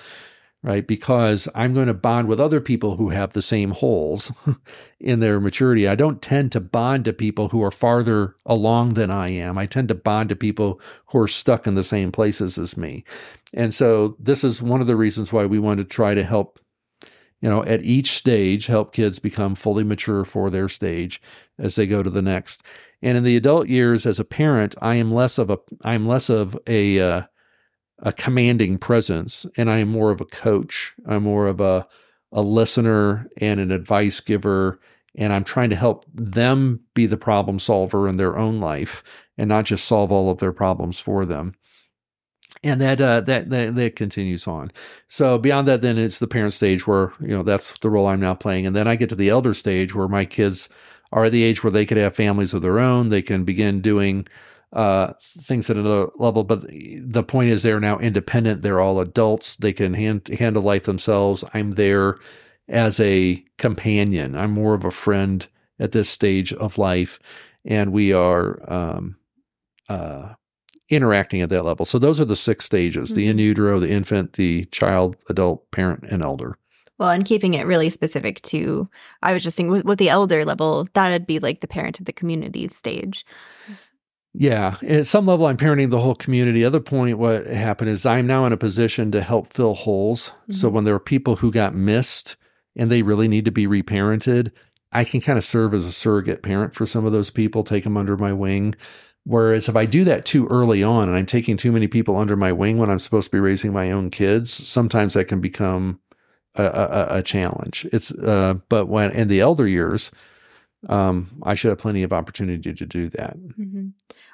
right? 0.63 0.87
Because 0.87 1.49
I'm 1.55 1.73
going 1.73 1.87
to 1.87 1.95
bond 1.95 2.29
with 2.29 2.39
other 2.39 2.61
people 2.61 2.97
who 2.97 3.09
have 3.09 3.33
the 3.33 3.41
same 3.41 3.71
holes 3.71 4.31
in 5.01 5.21
their 5.21 5.41
maturity. 5.41 5.89
I 5.89 5.95
don't 5.95 6.21
tend 6.21 6.53
to 6.53 6.61
bond 6.61 7.07
to 7.07 7.15
people 7.15 7.49
who 7.49 7.63
are 7.63 7.71
farther 7.71 8.37
along 8.45 8.91
than 8.91 9.11
I 9.11 9.31
am. 9.31 9.57
I 9.57 9.65
tend 9.65 9.89
to 9.89 9.95
bond 9.95 10.29
to 10.29 10.37
people 10.37 10.81
who 11.07 11.19
are 11.19 11.29
stuck 11.29 11.67
in 11.67 11.75
the 11.75 11.85
same 11.85 12.13
places 12.13 12.59
as 12.59 12.77
me. 12.77 13.05
And 13.55 13.73
so 13.73 14.17
this 14.19 14.45
is 14.45 14.61
one 14.61 14.83
of 14.83 14.87
the 14.87 14.97
reasons 14.97 15.33
why 15.33 15.47
we 15.47 15.59
want 15.59 15.79
to 15.79 15.85
try 15.85 16.15
to 16.15 16.23
help 16.23 16.60
you 17.41 17.49
know, 17.49 17.65
at 17.65 17.83
each 17.83 18.13
stage, 18.13 18.67
help 18.67 18.93
kids 18.93 19.19
become 19.19 19.55
fully 19.55 19.85
mature 19.85 20.25
for 20.25 20.51
their 20.51 20.69
stage 20.69 21.21
as 21.59 21.75
they 21.75 21.87
go 21.87 22.03
to 22.03 22.11
the 22.11 22.23
next. 22.23 22.63
And 23.03 23.17
in 23.17 23.25
the 23.25 23.37
adult 23.37 23.69
years, 23.69 24.05
as 24.05 24.21
a 24.21 24.25
parent, 24.25 24.75
I 24.83 24.97
am 24.97 25.13
less 25.13 25.39
of 25.39 25.51
a 25.51 25.59
I'm 25.83 26.07
less 26.07 26.29
of 26.29 26.59
a 26.67 27.01
uh, 27.01 27.23
a 28.01 28.13
commanding 28.13 28.79
presence, 28.79 29.47
and 29.57 29.71
I 29.71 29.79
am 29.79 29.89
more 29.89 30.11
of 30.11 30.21
a 30.21 30.27
coach. 30.27 30.95
I'm 31.07 31.23
more 31.23 31.47
of 31.47 31.61
a 31.61 31.87
a 32.33 32.43
listener 32.43 33.29
and 33.39 33.59
an 33.59 33.71
advice 33.71 34.21
giver, 34.21 34.79
and 35.15 35.33
I'm 35.33 35.45
trying 35.45 35.71
to 35.71 35.77
help 35.77 36.05
them 36.13 36.81
be 36.95 37.07
the 37.07 37.17
problem 37.17 37.59
solver 37.59 38.07
in 38.07 38.19
their 38.19 38.37
own 38.37 38.61
life, 38.61 39.03
and 39.39 39.49
not 39.49 39.65
just 39.65 39.87
solve 39.87 40.13
all 40.13 40.31
of 40.31 40.39
their 40.39 40.53
problems 40.53 41.01
for 41.01 41.25
them 41.25 41.55
and 42.63 42.81
that, 42.81 43.01
uh, 43.01 43.21
that 43.23 43.51
that 43.51 43.75
that 43.75 43.97
continues 43.97 44.47
on. 44.47 44.71
So 45.09 45.39
beyond 45.39 45.67
that, 45.69 45.81
then 45.81 45.99
it's 45.99 46.19
the 46.19 46.27
parent 46.27 46.53
stage 46.53 46.87
where 46.87 47.13
you 47.21 47.29
know 47.29 47.43
that's 47.43 47.77
the 47.79 47.91
role 47.91 48.07
I'm 48.07 48.21
now 48.21 48.35
playing, 48.35 48.67
and 48.67 48.77
then 48.77 48.87
I 48.89 48.97
get 48.97 49.09
to 49.11 49.15
the 49.15 49.31
elder 49.31 49.55
stage 49.55 49.95
where 49.95 50.09
my 50.09 50.25
kids 50.25 50.69
are 51.13 51.25
at 51.25 51.33
the 51.33 51.43
age 51.43 51.65
where 51.65 51.71
they 51.71 51.87
could 51.87 51.97
have 51.97 52.15
families 52.15 52.55
of 52.55 52.63
their 52.63 52.79
own. 52.79 53.09
They 53.09 53.23
can 53.23 53.45
begin 53.45 53.81
doing 53.81 54.27
uh, 54.73 55.15
things 55.41 55.69
at 55.71 55.77
another 55.77 56.11
level. 56.19 56.45
But 56.45 56.67
the 56.69 57.25
point 57.25 57.51
is, 57.51 57.63
they're 57.63 57.81
now 57.81 57.99
independent. 57.99 58.63
They're 58.63 58.81
all 58.81 59.01
adults. 59.01 59.57
They 59.57 59.73
can 59.73 59.95
hand, 59.95 60.29
handle 60.29 60.63
life 60.63 60.85
themselves. 60.85 61.45
I'm 61.55 61.73
there 61.73 62.17
as 62.69 63.01
a 63.01 63.43
companion. 63.59 64.37
I'm 64.37 64.53
more 64.53 64.75
of 64.75 64.85
a 64.85 64.91
friend 64.91 65.47
at 65.79 65.93
this 65.93 66.09
stage 66.09 66.53
of 66.53 66.79
life, 66.79 67.19
and 67.65 67.93
we 67.93 68.13
are. 68.13 68.61
Um, 68.73 69.17
uh, 69.89 70.35
interacting 70.91 71.41
at 71.41 71.49
that 71.49 71.65
level. 71.65 71.87
So 71.87 71.99
those 71.99 72.21
are 72.21 72.25
the 72.27 72.37
six 72.37 72.65
stages: 72.65 73.11
mm-hmm. 73.11 73.17
the 73.17 73.29
in 73.29 73.39
utero, 73.39 73.79
the 73.79 73.91
infant, 73.91 74.35
the 74.35 74.67
child, 74.67 75.17
adult, 75.29 75.71
parent, 75.71 76.05
and 76.11 76.23
elder. 76.23 76.57
Well, 76.99 77.11
and 77.11 77.25
keeping 77.25 77.55
it 77.55 77.67
really 77.67 77.89
specific 77.89 78.43
to, 78.43 78.87
I 79.23 79.33
was 79.33 79.43
just 79.43 79.57
thinking 79.57 79.73
with, 79.73 79.87
with 79.87 79.99
the 79.99 80.11
elder 80.11 80.45
level, 80.45 80.87
that 80.93 81.09
would 81.09 81.27
be 81.27 81.39
like 81.39 81.63
the 81.63 81.67
parent 81.67 81.99
of 81.99 82.05
the 82.05 82.13
community 82.13 82.69
stage. 82.69 83.25
Yeah, 84.35 84.77
at 84.83 85.07
some 85.07 85.25
level, 85.25 85.47
I'm 85.47 85.57
parenting 85.57 85.91
the 85.91 85.99
whole 85.99 86.15
community. 86.15 86.63
Other 86.63 86.79
point, 86.79 87.19
what 87.19 87.47
happened 87.47 87.89
is 87.91 88.05
I'm 88.05 88.27
now 88.27 88.45
in 88.45 88.53
a 88.53 88.59
position 88.59 89.11
to 89.13 89.23
help 89.23 89.51
fill 89.51 89.75
holes. 89.75 90.29
Mm-hmm. 90.43 90.53
So 90.53 90.69
when 90.69 90.85
there 90.85 90.95
are 90.95 91.01
people 91.01 91.37
who 91.37 91.51
got 91.51 91.75
missed 91.75 92.37
and 92.77 92.91
they 92.91 93.01
really 93.01 93.29
need 93.29 93.47
to 93.47 93.51
be 93.51 93.67
reparented, 93.67 94.53
I 94.93 95.05
can 95.05 95.21
kind 95.21 95.39
of 95.39 95.45
serve 95.45 95.73
as 95.73 95.87
a 95.87 95.93
surrogate 95.93 96.43
parent 96.43 96.75
for 96.75 96.85
some 96.85 97.07
of 97.07 97.13
those 97.13 97.31
people, 97.31 97.65
take 97.65 97.85
them 97.85 97.97
under 97.97 98.17
my 98.17 98.33
wing. 98.33 98.75
Whereas 99.25 99.69
if 99.69 99.77
I 99.77 99.85
do 99.85 100.05
that 100.05 100.25
too 100.25 100.47
early 100.49 100.83
on 100.83 101.09
and 101.09 101.17
I'm 101.17 101.27
taking 101.27 101.57
too 101.57 101.73
many 101.73 101.87
people 101.89 102.17
under 102.17 102.37
my 102.37 102.53
wing 102.53 102.79
when 102.79 102.91
I'm 102.91 102.99
supposed 102.99 103.27
to 103.27 103.37
be 103.37 103.41
raising 103.41 103.73
my 103.73 103.91
own 103.91 104.11
kids, 104.11 104.51
sometimes 104.53 105.15
that 105.15 105.27
can 105.27 105.41
become 105.41 106.01
a, 106.55 106.65
a, 106.65 107.07
a 107.19 107.23
challenge. 107.23 107.87
It's 107.93 108.13
uh, 108.13 108.55
but 108.69 108.87
when 108.87 109.11
in 109.13 109.29
the 109.29 109.41
elder 109.41 109.69
years, 109.69 110.11
um, 110.89 111.31
I 111.43 111.55
should 111.55 111.69
have 111.69 111.79
plenty 111.79 112.03
of 112.03 112.13
opportunity 112.13 112.73
to 112.73 112.87
do 112.87 113.09
that. 113.11 113.37
Mm-hmm. 113.37 113.89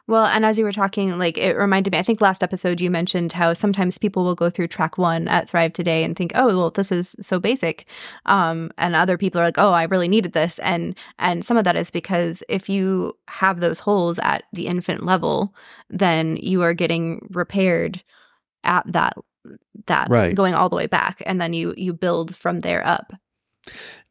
Well, 0.08 0.26
and 0.26 0.44
as 0.44 0.56
you 0.56 0.64
were 0.64 0.72
talking, 0.72 1.18
like 1.18 1.36
it 1.36 1.56
reminded 1.56 1.92
me, 1.92 1.98
I 1.98 2.02
think 2.02 2.20
last 2.20 2.42
episode 2.42 2.80
you 2.80 2.90
mentioned 2.90 3.32
how 3.32 3.54
sometimes 3.54 3.98
people 3.98 4.22
will 4.22 4.36
go 4.36 4.48
through 4.48 4.68
track 4.68 4.98
one 4.98 5.26
at 5.26 5.48
Thrive 5.48 5.72
Today 5.72 6.04
and 6.04 6.16
think, 6.16 6.30
oh, 6.36 6.46
well, 6.46 6.70
this 6.70 6.92
is 6.92 7.16
so 7.20 7.40
basic. 7.40 7.86
Um, 8.26 8.70
and 8.78 8.94
other 8.94 9.18
people 9.18 9.40
are 9.40 9.44
like, 9.44 9.58
oh, 9.58 9.72
I 9.72 9.84
really 9.84 10.06
needed 10.08 10.32
this. 10.32 10.60
And 10.60 10.96
and 11.18 11.44
some 11.44 11.56
of 11.56 11.64
that 11.64 11.76
is 11.76 11.90
because 11.90 12.44
if 12.48 12.68
you 12.68 13.16
have 13.28 13.58
those 13.58 13.80
holes 13.80 14.20
at 14.20 14.44
the 14.52 14.68
infant 14.68 15.04
level, 15.04 15.54
then 15.90 16.36
you 16.36 16.62
are 16.62 16.74
getting 16.74 17.26
repaired 17.30 18.02
at 18.62 18.84
that 18.92 19.14
that 19.86 20.08
right. 20.08 20.34
going 20.34 20.54
all 20.54 20.68
the 20.68 20.76
way 20.76 20.86
back. 20.86 21.20
And 21.26 21.40
then 21.40 21.52
you 21.52 21.74
you 21.76 21.92
build 21.92 22.36
from 22.36 22.60
there 22.60 22.86
up. 22.86 23.12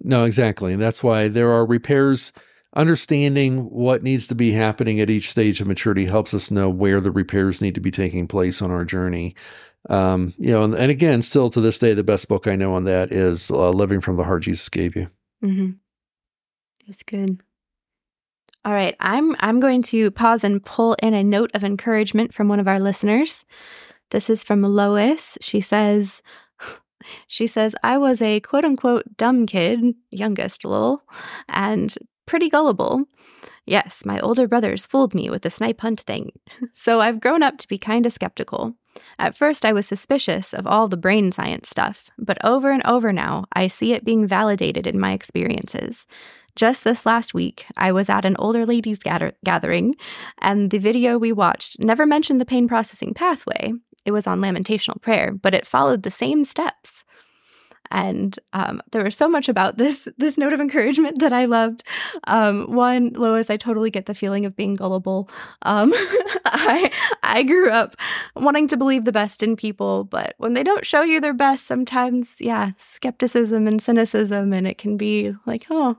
No, 0.01 0.25
exactly. 0.25 0.73
And 0.73 0.81
that's 0.81 1.01
why 1.01 1.29
there 1.29 1.51
are 1.51 1.65
repairs 1.65 2.34
understanding 2.76 3.70
what 3.70 4.04
needs 4.04 4.28
to 4.28 4.36
be 4.36 4.52
happening 4.52 5.00
at 5.00 5.10
each 5.10 5.30
stage 5.30 5.62
of 5.62 5.68
maturity 5.68 6.06
helps 6.06 6.34
us 6.34 6.52
know 6.52 6.70
where 6.70 7.00
the 7.00 7.12
repairs 7.12 7.62
need 7.62 7.76
to 7.76 7.82
be 7.82 7.92
taking 7.92 8.28
place 8.28 8.62
on 8.62 8.72
our 8.72 8.86
journey. 8.86 9.36
Um, 9.90 10.34
you 10.38 10.52
know, 10.52 10.64
and, 10.64 10.74
and, 10.74 10.92
again, 10.92 11.22
still 11.22 11.50
to 11.52 11.62
this 11.62 11.78
day, 11.78 11.94
the 11.94 12.04
best 12.04 12.28
book 12.28 12.48
I 12.48 12.56
know 12.56 12.74
on 12.74 12.86
that 12.86 13.12
is 13.12 13.52
uh, 13.52 13.70
"Living 13.70 14.02
from 14.02 14.18
the 14.18 14.24
Heart 14.24 14.44
Jesus 14.44 14.68
Gave 14.68 14.96
You." 14.96 15.10
Mm-hmm. 15.44 15.72
It's 16.88 17.04
good. 17.04 17.42
All 18.64 18.74
right, 18.74 18.96
I'm 19.00 19.36
I'm 19.40 19.60
going 19.60 19.84
to 19.84 20.10
pause 20.10 20.44
and 20.44 20.64
pull 20.64 20.96
in 21.04 21.14
a 21.14 21.24
note 21.24 21.52
of 21.54 21.64
encouragement 21.64 22.34
from 22.34 22.48
one 22.48 22.60
of 22.60 22.68
our 22.68 22.80
listeners. 22.80 23.46
This 24.10 24.28
is 24.28 24.44
from 24.44 24.64
Lois. 24.64 25.38
She 25.40 25.62
says, 25.62 26.24
she 27.28 27.46
says, 27.46 27.76
I 27.84 28.00
was 28.00 28.24
a 28.24 28.40
quote 28.40 28.66
unquote 28.66 29.18
dumb 29.18 29.46
kid, 29.46 29.94
youngest 30.10 30.66
lol, 30.66 31.04
and 31.48 31.96
pretty 32.26 32.50
gullible. 32.50 33.06
Yes, 33.66 34.04
my 34.06 34.20
older 34.20 34.48
brothers 34.48 34.86
fooled 34.86 35.16
me 35.16 35.30
with 35.30 35.42
the 35.42 35.50
snipe 35.50 35.82
hunt 35.82 36.02
thing. 36.02 36.32
so 36.74 37.02
I've 37.02 37.20
grown 37.20 37.44
up 37.44 37.58
to 37.60 37.68
be 37.68 37.78
kind 37.78 38.06
of 38.06 38.14
skeptical. 38.14 38.76
At 39.20 39.38
first, 39.38 39.66
I 39.66 39.74
was 39.74 39.86
suspicious 39.86 40.54
of 40.54 40.66
all 40.66 40.88
the 40.88 40.98
brain 40.98 41.32
science 41.32 41.70
stuff, 41.70 42.10
but 42.18 42.38
over 42.46 42.70
and 42.70 42.86
over 42.86 43.12
now, 43.12 43.46
I 43.54 43.68
see 43.68 43.94
it 43.94 44.06
being 44.06 44.28
validated 44.28 44.88
in 44.88 45.00
my 45.00 45.12
experiences. 45.12 46.06
Just 46.56 46.86
this 46.86 47.06
last 47.06 47.34
week, 47.34 47.66
I 47.76 47.92
was 47.92 48.10
at 48.10 48.24
an 48.24 48.38
older 48.40 48.66
ladies 48.66 49.00
gather- 49.00 49.34
gathering, 49.44 49.96
and 50.40 50.72
the 50.72 50.78
video 50.78 51.18
we 51.18 51.34
watched 51.34 51.82
never 51.82 52.06
mentioned 52.06 52.40
the 52.40 52.46
pain 52.46 52.70
processing 52.70 53.14
pathway. 53.14 53.74
It 54.06 54.12
was 54.12 54.28
on 54.28 54.40
lamentational 54.40 55.00
prayer, 55.02 55.34
but 55.34 55.54
it 55.54 55.68
followed 55.68 56.04
the 56.04 56.12
same 56.12 56.46
steps 56.46 57.04
and 57.91 58.38
um, 58.54 58.82
there 58.91 59.04
was 59.04 59.15
so 59.15 59.28
much 59.28 59.50
about 59.50 59.78
this 59.78 60.08
this 60.17 60.38
note 60.38 60.54
of 60.54 60.60
encouragement 60.60 61.19
that 61.19 61.34
I 61.34 61.45
loved. 61.45 61.84
Um, 62.26 62.71
one, 62.71 63.10
Lois, 63.13 63.50
I 63.50 63.58
totally 63.58 63.89
get 63.89 64.06
the 64.06 64.13
feeling 64.13 64.45
of 64.45 64.56
being 64.56 64.76
gullible. 64.76 65.30
Um, 65.63 65.91
I 66.45 66.91
I 67.24 67.43
grew 67.43 67.69
up 67.69 67.95
wanting 68.36 68.67
to 68.69 68.78
believe 68.78 69.06
the 69.06 69.12
best 69.12 69.43
in 69.43 69.56
people, 69.56 70.06
but 70.06 70.36
when 70.38 70.54
they 70.54 70.63
don't 70.63 70.86
show 70.86 71.02
you 71.02 71.19
their 71.19 71.34
best, 71.34 71.67
sometimes 71.67 72.39
yeah, 72.39 72.71
skepticism 72.78 73.67
and 73.67 73.82
cynicism, 73.82 74.54
and 74.54 74.67
it 74.67 74.78
can 74.78 74.98
be 74.98 75.34
like 75.45 75.65
oh. 75.69 75.98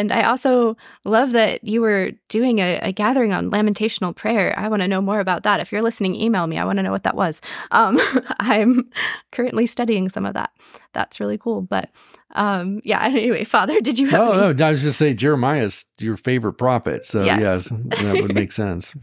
And 0.00 0.12
I 0.12 0.22
also 0.22 0.76
love 1.04 1.32
that 1.32 1.64
you 1.64 1.80
were 1.80 2.12
doing 2.28 2.58
a, 2.58 2.78
a 2.82 2.92
gathering 2.92 3.32
on 3.32 3.50
lamentational 3.50 4.12
prayer. 4.12 4.54
I 4.58 4.68
want 4.68 4.82
to 4.82 4.88
know 4.88 5.00
more 5.00 5.20
about 5.20 5.42
that. 5.42 5.58
If 5.58 5.72
you're 5.72 5.82
listening, 5.82 6.14
email 6.14 6.46
me. 6.46 6.58
I 6.58 6.64
want 6.64 6.76
to 6.78 6.82
know 6.82 6.90
what 6.90 7.02
that 7.04 7.16
was. 7.16 7.40
Um, 7.70 7.98
I'm 8.40 8.90
currently 9.32 9.66
studying 9.66 10.08
some 10.08 10.26
of 10.26 10.29
that. 10.32 10.52
That's 10.92 11.20
really 11.20 11.38
cool. 11.38 11.62
But 11.62 11.90
um, 12.32 12.80
yeah. 12.84 13.00
Anyway, 13.10 13.44
Father, 13.44 13.80
did 13.80 13.98
you 13.98 14.08
have? 14.08 14.20
Oh 14.20 14.32
any- 14.32 14.54
no, 14.54 14.66
I 14.66 14.70
was 14.70 14.82
just 14.82 14.98
saying 14.98 15.16
Jeremiah's 15.16 15.86
your 15.98 16.16
favorite 16.16 16.54
prophet. 16.54 17.04
So 17.04 17.24
yes, 17.24 17.40
yes 17.40 17.68
that 17.68 18.22
would 18.22 18.34
make 18.34 18.52
sense. 18.52 18.94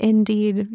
Indeed 0.00 0.68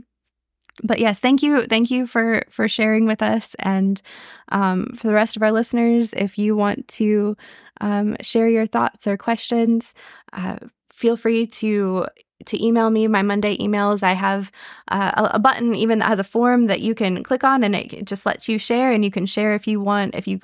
but 0.83 0.99
yes 0.99 1.19
thank 1.19 1.41
you 1.41 1.65
thank 1.65 1.89
you 1.89 2.05
for 2.05 2.43
for 2.49 2.67
sharing 2.67 3.05
with 3.05 3.21
us 3.21 3.55
and 3.59 4.01
um, 4.49 4.87
for 4.95 5.07
the 5.07 5.13
rest 5.13 5.35
of 5.35 5.43
our 5.43 5.51
listeners 5.51 6.13
if 6.13 6.37
you 6.37 6.55
want 6.55 6.87
to 6.87 7.35
um, 7.81 8.15
share 8.21 8.47
your 8.47 8.67
thoughts 8.67 9.07
or 9.07 9.17
questions 9.17 9.93
uh, 10.33 10.57
feel 10.91 11.17
free 11.17 11.47
to 11.47 12.05
to 12.45 12.63
email 12.63 12.89
me 12.89 13.07
my 13.07 13.21
monday 13.21 13.57
emails 13.57 14.03
i 14.03 14.13
have 14.13 14.51
uh, 14.89 15.29
a, 15.33 15.39
button 15.39 15.73
even 15.75 15.99
that 15.99 16.07
has 16.07 16.19
a 16.19 16.23
form 16.23 16.67
that 16.67 16.81
you 16.81 16.93
can 16.93 17.23
click 17.23 17.43
on 17.43 17.63
and 17.63 17.75
it 17.75 18.05
just 18.05 18.25
lets 18.25 18.47
you 18.47 18.57
share 18.57 18.91
and 18.91 19.03
you 19.03 19.11
can 19.11 19.25
share 19.25 19.53
if 19.53 19.67
you 19.67 19.79
want 19.79 20.15
if 20.15 20.27
you 20.27 20.39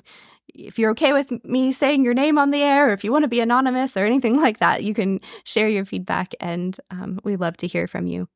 if 0.54 0.78
you're 0.78 0.90
okay 0.90 1.12
with 1.12 1.32
me 1.44 1.72
saying 1.72 2.04
your 2.04 2.14
name 2.14 2.38
on 2.38 2.50
the 2.50 2.62
air 2.62 2.88
or 2.88 2.92
if 2.92 3.02
you 3.02 3.10
want 3.10 3.22
to 3.22 3.28
be 3.28 3.40
anonymous 3.40 3.96
or 3.96 4.04
anything 4.04 4.40
like 4.40 4.58
that 4.58 4.82
you 4.82 4.94
can 4.94 5.20
share 5.44 5.68
your 5.68 5.84
feedback 5.84 6.34
and 6.40 6.78
um, 6.90 7.18
we 7.24 7.36
love 7.36 7.56
to 7.56 7.66
hear 7.66 7.86
from 7.86 8.06
you 8.06 8.28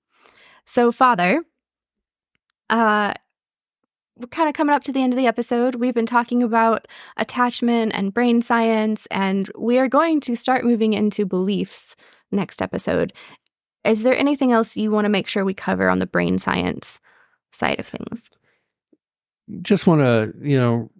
so 0.65 0.91
father 0.93 1.43
uh 2.71 3.13
we're 4.19 4.27
kind 4.29 4.49
of 4.49 4.55
coming 4.55 4.75
up 4.75 4.83
to 4.85 4.93
the 4.93 5.03
end 5.03 5.13
of 5.13 5.17
the 5.17 5.27
episode. 5.27 5.77
We've 5.77 5.95
been 5.95 6.07
talking 6.07 6.43
about 6.43 6.89
attachment 7.17 7.93
and 7.95 8.13
brain 8.13 8.43
science, 8.43 9.07
and 9.11 9.51
we 9.57 9.79
are 9.79 9.89
going 9.89 10.21
to 10.23 10.37
start 10.37 10.65
moving 10.65 10.93
into 10.93 11.25
beliefs 11.25 11.95
next 12.33 12.61
episode. 12.61 13.13
Is 13.85 14.03
there 14.03 14.17
anything 14.17 14.53
else 14.53 14.77
you 14.77 14.91
want 14.91 15.05
to 15.05 15.11
make 15.11 15.29
sure 15.29 15.45
we 15.45 15.55
cover 15.55 15.89
on 15.89 15.99
the 15.99 16.07
brain 16.07 16.39
science 16.39 17.01
side 17.53 17.81
of 17.81 17.87
things? 17.87 18.31
Just 19.63 19.87
want 19.87 20.01
to, 20.03 20.35
you 20.43 20.59
know, 20.59 20.91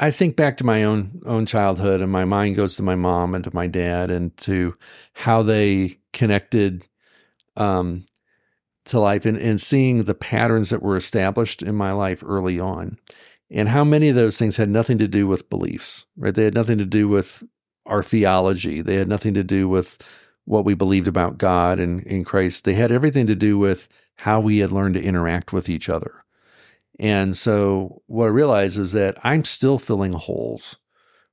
I 0.00 0.10
think 0.10 0.34
back 0.34 0.56
to 0.56 0.64
my 0.64 0.82
own 0.82 1.22
own 1.26 1.46
childhood, 1.46 2.00
and 2.00 2.10
my 2.10 2.24
mind 2.24 2.56
goes 2.56 2.74
to 2.76 2.82
my 2.82 2.96
mom 2.96 3.34
and 3.34 3.44
to 3.44 3.54
my 3.54 3.68
dad, 3.68 4.10
and 4.10 4.36
to 4.38 4.74
how 5.12 5.42
they 5.42 5.98
connected 6.12 6.82
um, 7.56 8.04
to 8.86 8.98
life, 8.98 9.24
and, 9.26 9.38
and 9.38 9.60
seeing 9.60 10.02
the 10.02 10.14
patterns 10.14 10.70
that 10.70 10.82
were 10.82 10.96
established 10.96 11.62
in 11.62 11.76
my 11.76 11.92
life 11.92 12.24
early 12.26 12.58
on, 12.58 12.98
and 13.48 13.68
how 13.68 13.84
many 13.84 14.08
of 14.08 14.16
those 14.16 14.38
things 14.38 14.56
had 14.56 14.68
nothing 14.68 14.98
to 14.98 15.06
do 15.06 15.28
with 15.28 15.48
beliefs, 15.48 16.06
right? 16.16 16.34
They 16.34 16.44
had 16.44 16.54
nothing 16.54 16.78
to 16.78 16.84
do 16.84 17.06
with 17.06 17.44
our 17.86 18.02
theology. 18.02 18.82
They 18.82 18.96
had 18.96 19.08
nothing 19.08 19.34
to 19.34 19.44
do 19.44 19.68
with 19.68 19.98
what 20.44 20.64
we 20.64 20.74
believed 20.74 21.08
about 21.08 21.38
God 21.38 21.78
and 21.78 22.02
in 22.02 22.24
Christ. 22.24 22.64
They 22.64 22.74
had 22.74 22.92
everything 22.92 23.26
to 23.26 23.34
do 23.34 23.58
with 23.58 23.88
how 24.16 24.40
we 24.40 24.58
had 24.58 24.72
learned 24.72 24.94
to 24.94 25.02
interact 25.02 25.52
with 25.52 25.68
each 25.68 25.88
other. 25.88 26.24
And 26.98 27.36
so 27.36 28.02
what 28.06 28.26
I 28.26 28.28
realize 28.28 28.78
is 28.78 28.92
that 28.92 29.18
I'm 29.24 29.44
still 29.44 29.78
filling 29.78 30.12
holes 30.12 30.76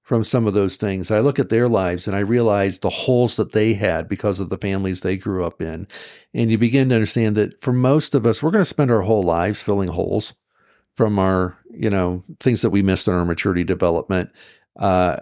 from 0.01 0.23
some 0.23 0.47
of 0.47 0.53
those 0.53 0.77
things. 0.77 1.11
I 1.11 1.19
look 1.19 1.39
at 1.39 1.49
their 1.49 1.69
lives 1.69 2.07
and 2.07 2.15
I 2.15 2.19
realize 2.19 2.79
the 2.79 2.89
holes 2.89 3.35
that 3.35 3.51
they 3.51 3.73
had 3.73 4.09
because 4.09 4.39
of 4.39 4.49
the 4.49 4.57
families 4.57 5.01
they 5.01 5.15
grew 5.15 5.45
up 5.45 5.61
in. 5.61 5.87
And 6.33 6.51
you 6.51 6.57
begin 6.57 6.89
to 6.89 6.95
understand 6.95 7.37
that 7.37 7.61
for 7.61 7.71
most 7.71 8.15
of 8.15 8.25
us, 8.25 8.41
we're 8.41 8.51
going 8.51 8.61
to 8.61 8.65
spend 8.65 8.91
our 8.91 9.01
whole 9.01 9.23
lives 9.23 9.61
filling 9.61 9.89
holes 9.89 10.33
from 10.95 11.19
our, 11.19 11.57
you 11.69 11.89
know, 11.89 12.23
things 12.39 12.61
that 12.61 12.71
we 12.71 12.81
missed 12.81 13.07
in 13.07 13.13
our 13.13 13.23
maturity 13.23 13.63
development. 13.63 14.31
Uh, 14.77 15.17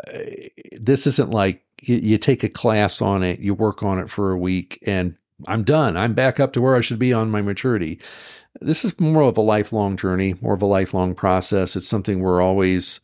this 0.79 1.05
isn't 1.05 1.31
like 1.31 1.63
you, 1.87 1.97
you 1.97 2.17
take 2.17 2.43
a 2.43 2.49
class 2.49 3.01
on 3.01 3.23
it, 3.23 3.39
you 3.39 3.53
work 3.53 3.83
on 3.83 3.99
it 3.99 4.09
for 4.09 4.31
a 4.31 4.37
week, 4.37 4.81
and 4.85 5.15
I'm 5.47 5.63
done. 5.63 5.95
I'm 5.95 6.13
back 6.13 6.39
up 6.39 6.53
to 6.53 6.61
where 6.61 6.75
I 6.75 6.81
should 6.81 6.99
be 6.99 7.13
on 7.13 7.31
my 7.31 7.41
maturity. 7.41 7.99
This 8.61 8.83
is 8.83 8.99
more 8.99 9.21
of 9.21 9.37
a 9.37 9.41
lifelong 9.41 9.95
journey, 9.95 10.35
more 10.41 10.53
of 10.53 10.61
a 10.61 10.65
lifelong 10.67 11.15
process. 11.15 11.75
It's 11.75 11.87
something 11.87 12.19
we're 12.19 12.41
always 12.41 12.99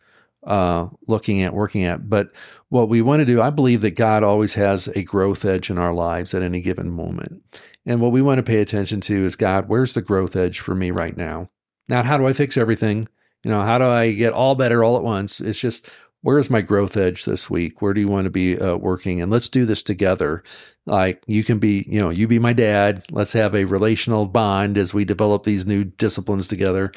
uh, 0.45 0.87
looking 1.07 1.41
at, 1.41 1.53
working 1.53 1.83
at. 1.83 2.09
But 2.09 2.31
what 2.69 2.89
we 2.89 3.01
want 3.01 3.21
to 3.21 3.25
do, 3.25 3.41
I 3.41 3.49
believe 3.49 3.81
that 3.81 3.91
God 3.91 4.23
always 4.23 4.55
has 4.55 4.87
a 4.89 5.03
growth 5.03 5.45
edge 5.45 5.69
in 5.69 5.77
our 5.77 5.93
lives 5.93 6.33
at 6.33 6.41
any 6.41 6.61
given 6.61 6.89
moment. 6.89 7.41
And 7.85 8.01
what 8.01 8.11
we 8.11 8.21
want 8.21 8.39
to 8.39 8.43
pay 8.43 8.59
attention 8.59 9.01
to 9.01 9.25
is 9.25 9.35
God, 9.35 9.69
where's 9.69 9.93
the 9.93 10.01
growth 10.01 10.35
edge 10.35 10.59
for 10.59 10.75
me 10.75 10.91
right 10.91 11.15
now? 11.15 11.49
Not 11.87 12.05
how 12.05 12.17
do 12.17 12.27
I 12.27 12.33
fix 12.33 12.57
everything? 12.57 13.07
You 13.43 13.51
know, 13.51 13.61
how 13.61 13.77
do 13.77 13.85
I 13.85 14.11
get 14.11 14.33
all 14.33 14.55
better 14.55 14.83
all 14.83 14.97
at 14.97 15.03
once? 15.03 15.39
It's 15.39 15.59
just 15.59 15.87
where 16.25 16.39
is 16.39 16.49
my 16.49 16.61
growth 16.61 16.97
edge 16.97 17.23
this 17.25 17.51
week? 17.51 17.83
Where 17.83 17.93
do 17.93 18.01
you 18.01 18.07
want 18.07 18.25
to 18.25 18.31
be 18.31 18.59
uh, 18.59 18.77
working? 18.77 19.21
And 19.21 19.31
let's 19.31 19.47
do 19.47 19.63
this 19.63 19.83
together. 19.83 20.41
Like 20.87 21.23
you 21.27 21.43
can 21.43 21.59
be, 21.59 21.85
you 21.87 21.99
know, 21.99 22.09
you 22.09 22.27
be 22.27 22.39
my 22.39 22.51
dad. 22.51 23.05
Let's 23.11 23.33
have 23.33 23.53
a 23.53 23.65
relational 23.65 24.25
bond 24.25 24.75
as 24.75 24.91
we 24.91 25.05
develop 25.05 25.43
these 25.43 25.67
new 25.67 25.83
disciplines 25.83 26.47
together, 26.47 26.91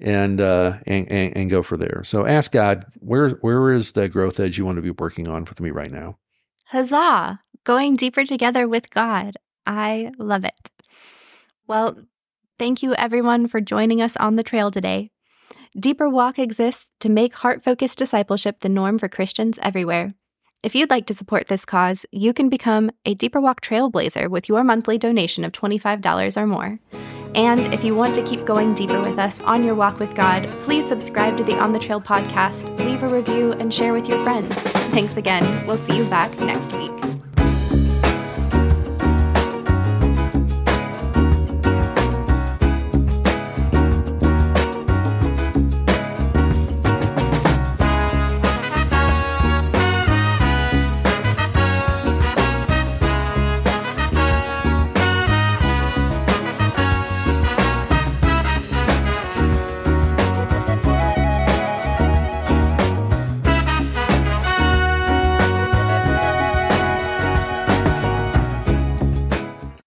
and 0.00 0.40
uh, 0.40 0.78
and, 0.84 1.06
and, 1.12 1.36
and 1.36 1.48
go 1.48 1.62
for 1.62 1.76
there. 1.76 2.02
So 2.02 2.26
ask 2.26 2.50
God, 2.50 2.84
where 2.98 3.30
where 3.36 3.70
is 3.70 3.92
the 3.92 4.08
growth 4.08 4.40
edge 4.40 4.58
you 4.58 4.64
want 4.64 4.78
to 4.78 4.82
be 4.82 4.90
working 4.90 5.28
on 5.28 5.44
with 5.44 5.60
me 5.60 5.70
right 5.70 5.92
now? 5.92 6.18
Huzzah! 6.64 7.38
Going 7.62 7.94
deeper 7.94 8.24
together 8.24 8.66
with 8.66 8.90
God. 8.90 9.36
I 9.64 10.10
love 10.18 10.44
it. 10.44 10.72
Well, 11.68 11.98
thank 12.58 12.82
you 12.82 12.94
everyone 12.94 13.46
for 13.46 13.60
joining 13.60 14.02
us 14.02 14.16
on 14.16 14.34
the 14.34 14.42
trail 14.42 14.72
today. 14.72 15.12
Deeper 15.78 16.06
Walk 16.06 16.38
exists 16.38 16.90
to 17.00 17.08
make 17.08 17.32
heart 17.32 17.62
focused 17.62 17.98
discipleship 17.98 18.60
the 18.60 18.68
norm 18.68 18.98
for 18.98 19.08
Christians 19.08 19.58
everywhere. 19.62 20.14
If 20.62 20.74
you'd 20.74 20.90
like 20.90 21.06
to 21.06 21.14
support 21.14 21.48
this 21.48 21.64
cause, 21.64 22.04
you 22.12 22.34
can 22.34 22.50
become 22.50 22.90
a 23.06 23.14
Deeper 23.14 23.40
Walk 23.40 23.62
Trailblazer 23.62 24.28
with 24.28 24.50
your 24.50 24.62
monthly 24.64 24.98
donation 24.98 25.44
of 25.44 25.52
$25 25.52 26.36
or 26.36 26.46
more. 26.46 26.78
And 27.34 27.60
if 27.72 27.82
you 27.82 27.94
want 27.94 28.14
to 28.16 28.22
keep 28.22 28.44
going 28.44 28.74
deeper 28.74 29.00
with 29.00 29.18
us 29.18 29.40
on 29.40 29.64
your 29.64 29.74
walk 29.74 29.98
with 29.98 30.14
God, 30.14 30.46
please 30.64 30.86
subscribe 30.86 31.38
to 31.38 31.44
the 31.44 31.58
On 31.58 31.72
the 31.72 31.78
Trail 31.78 32.02
podcast, 32.02 32.78
leave 32.84 33.02
a 33.02 33.08
review, 33.08 33.52
and 33.52 33.72
share 33.72 33.94
with 33.94 34.06
your 34.06 34.22
friends. 34.22 34.54
Thanks 34.92 35.16
again. 35.16 35.66
We'll 35.66 35.78
see 35.78 35.96
you 35.96 36.04
back 36.10 36.38
next 36.40 36.74
week. 36.74 37.01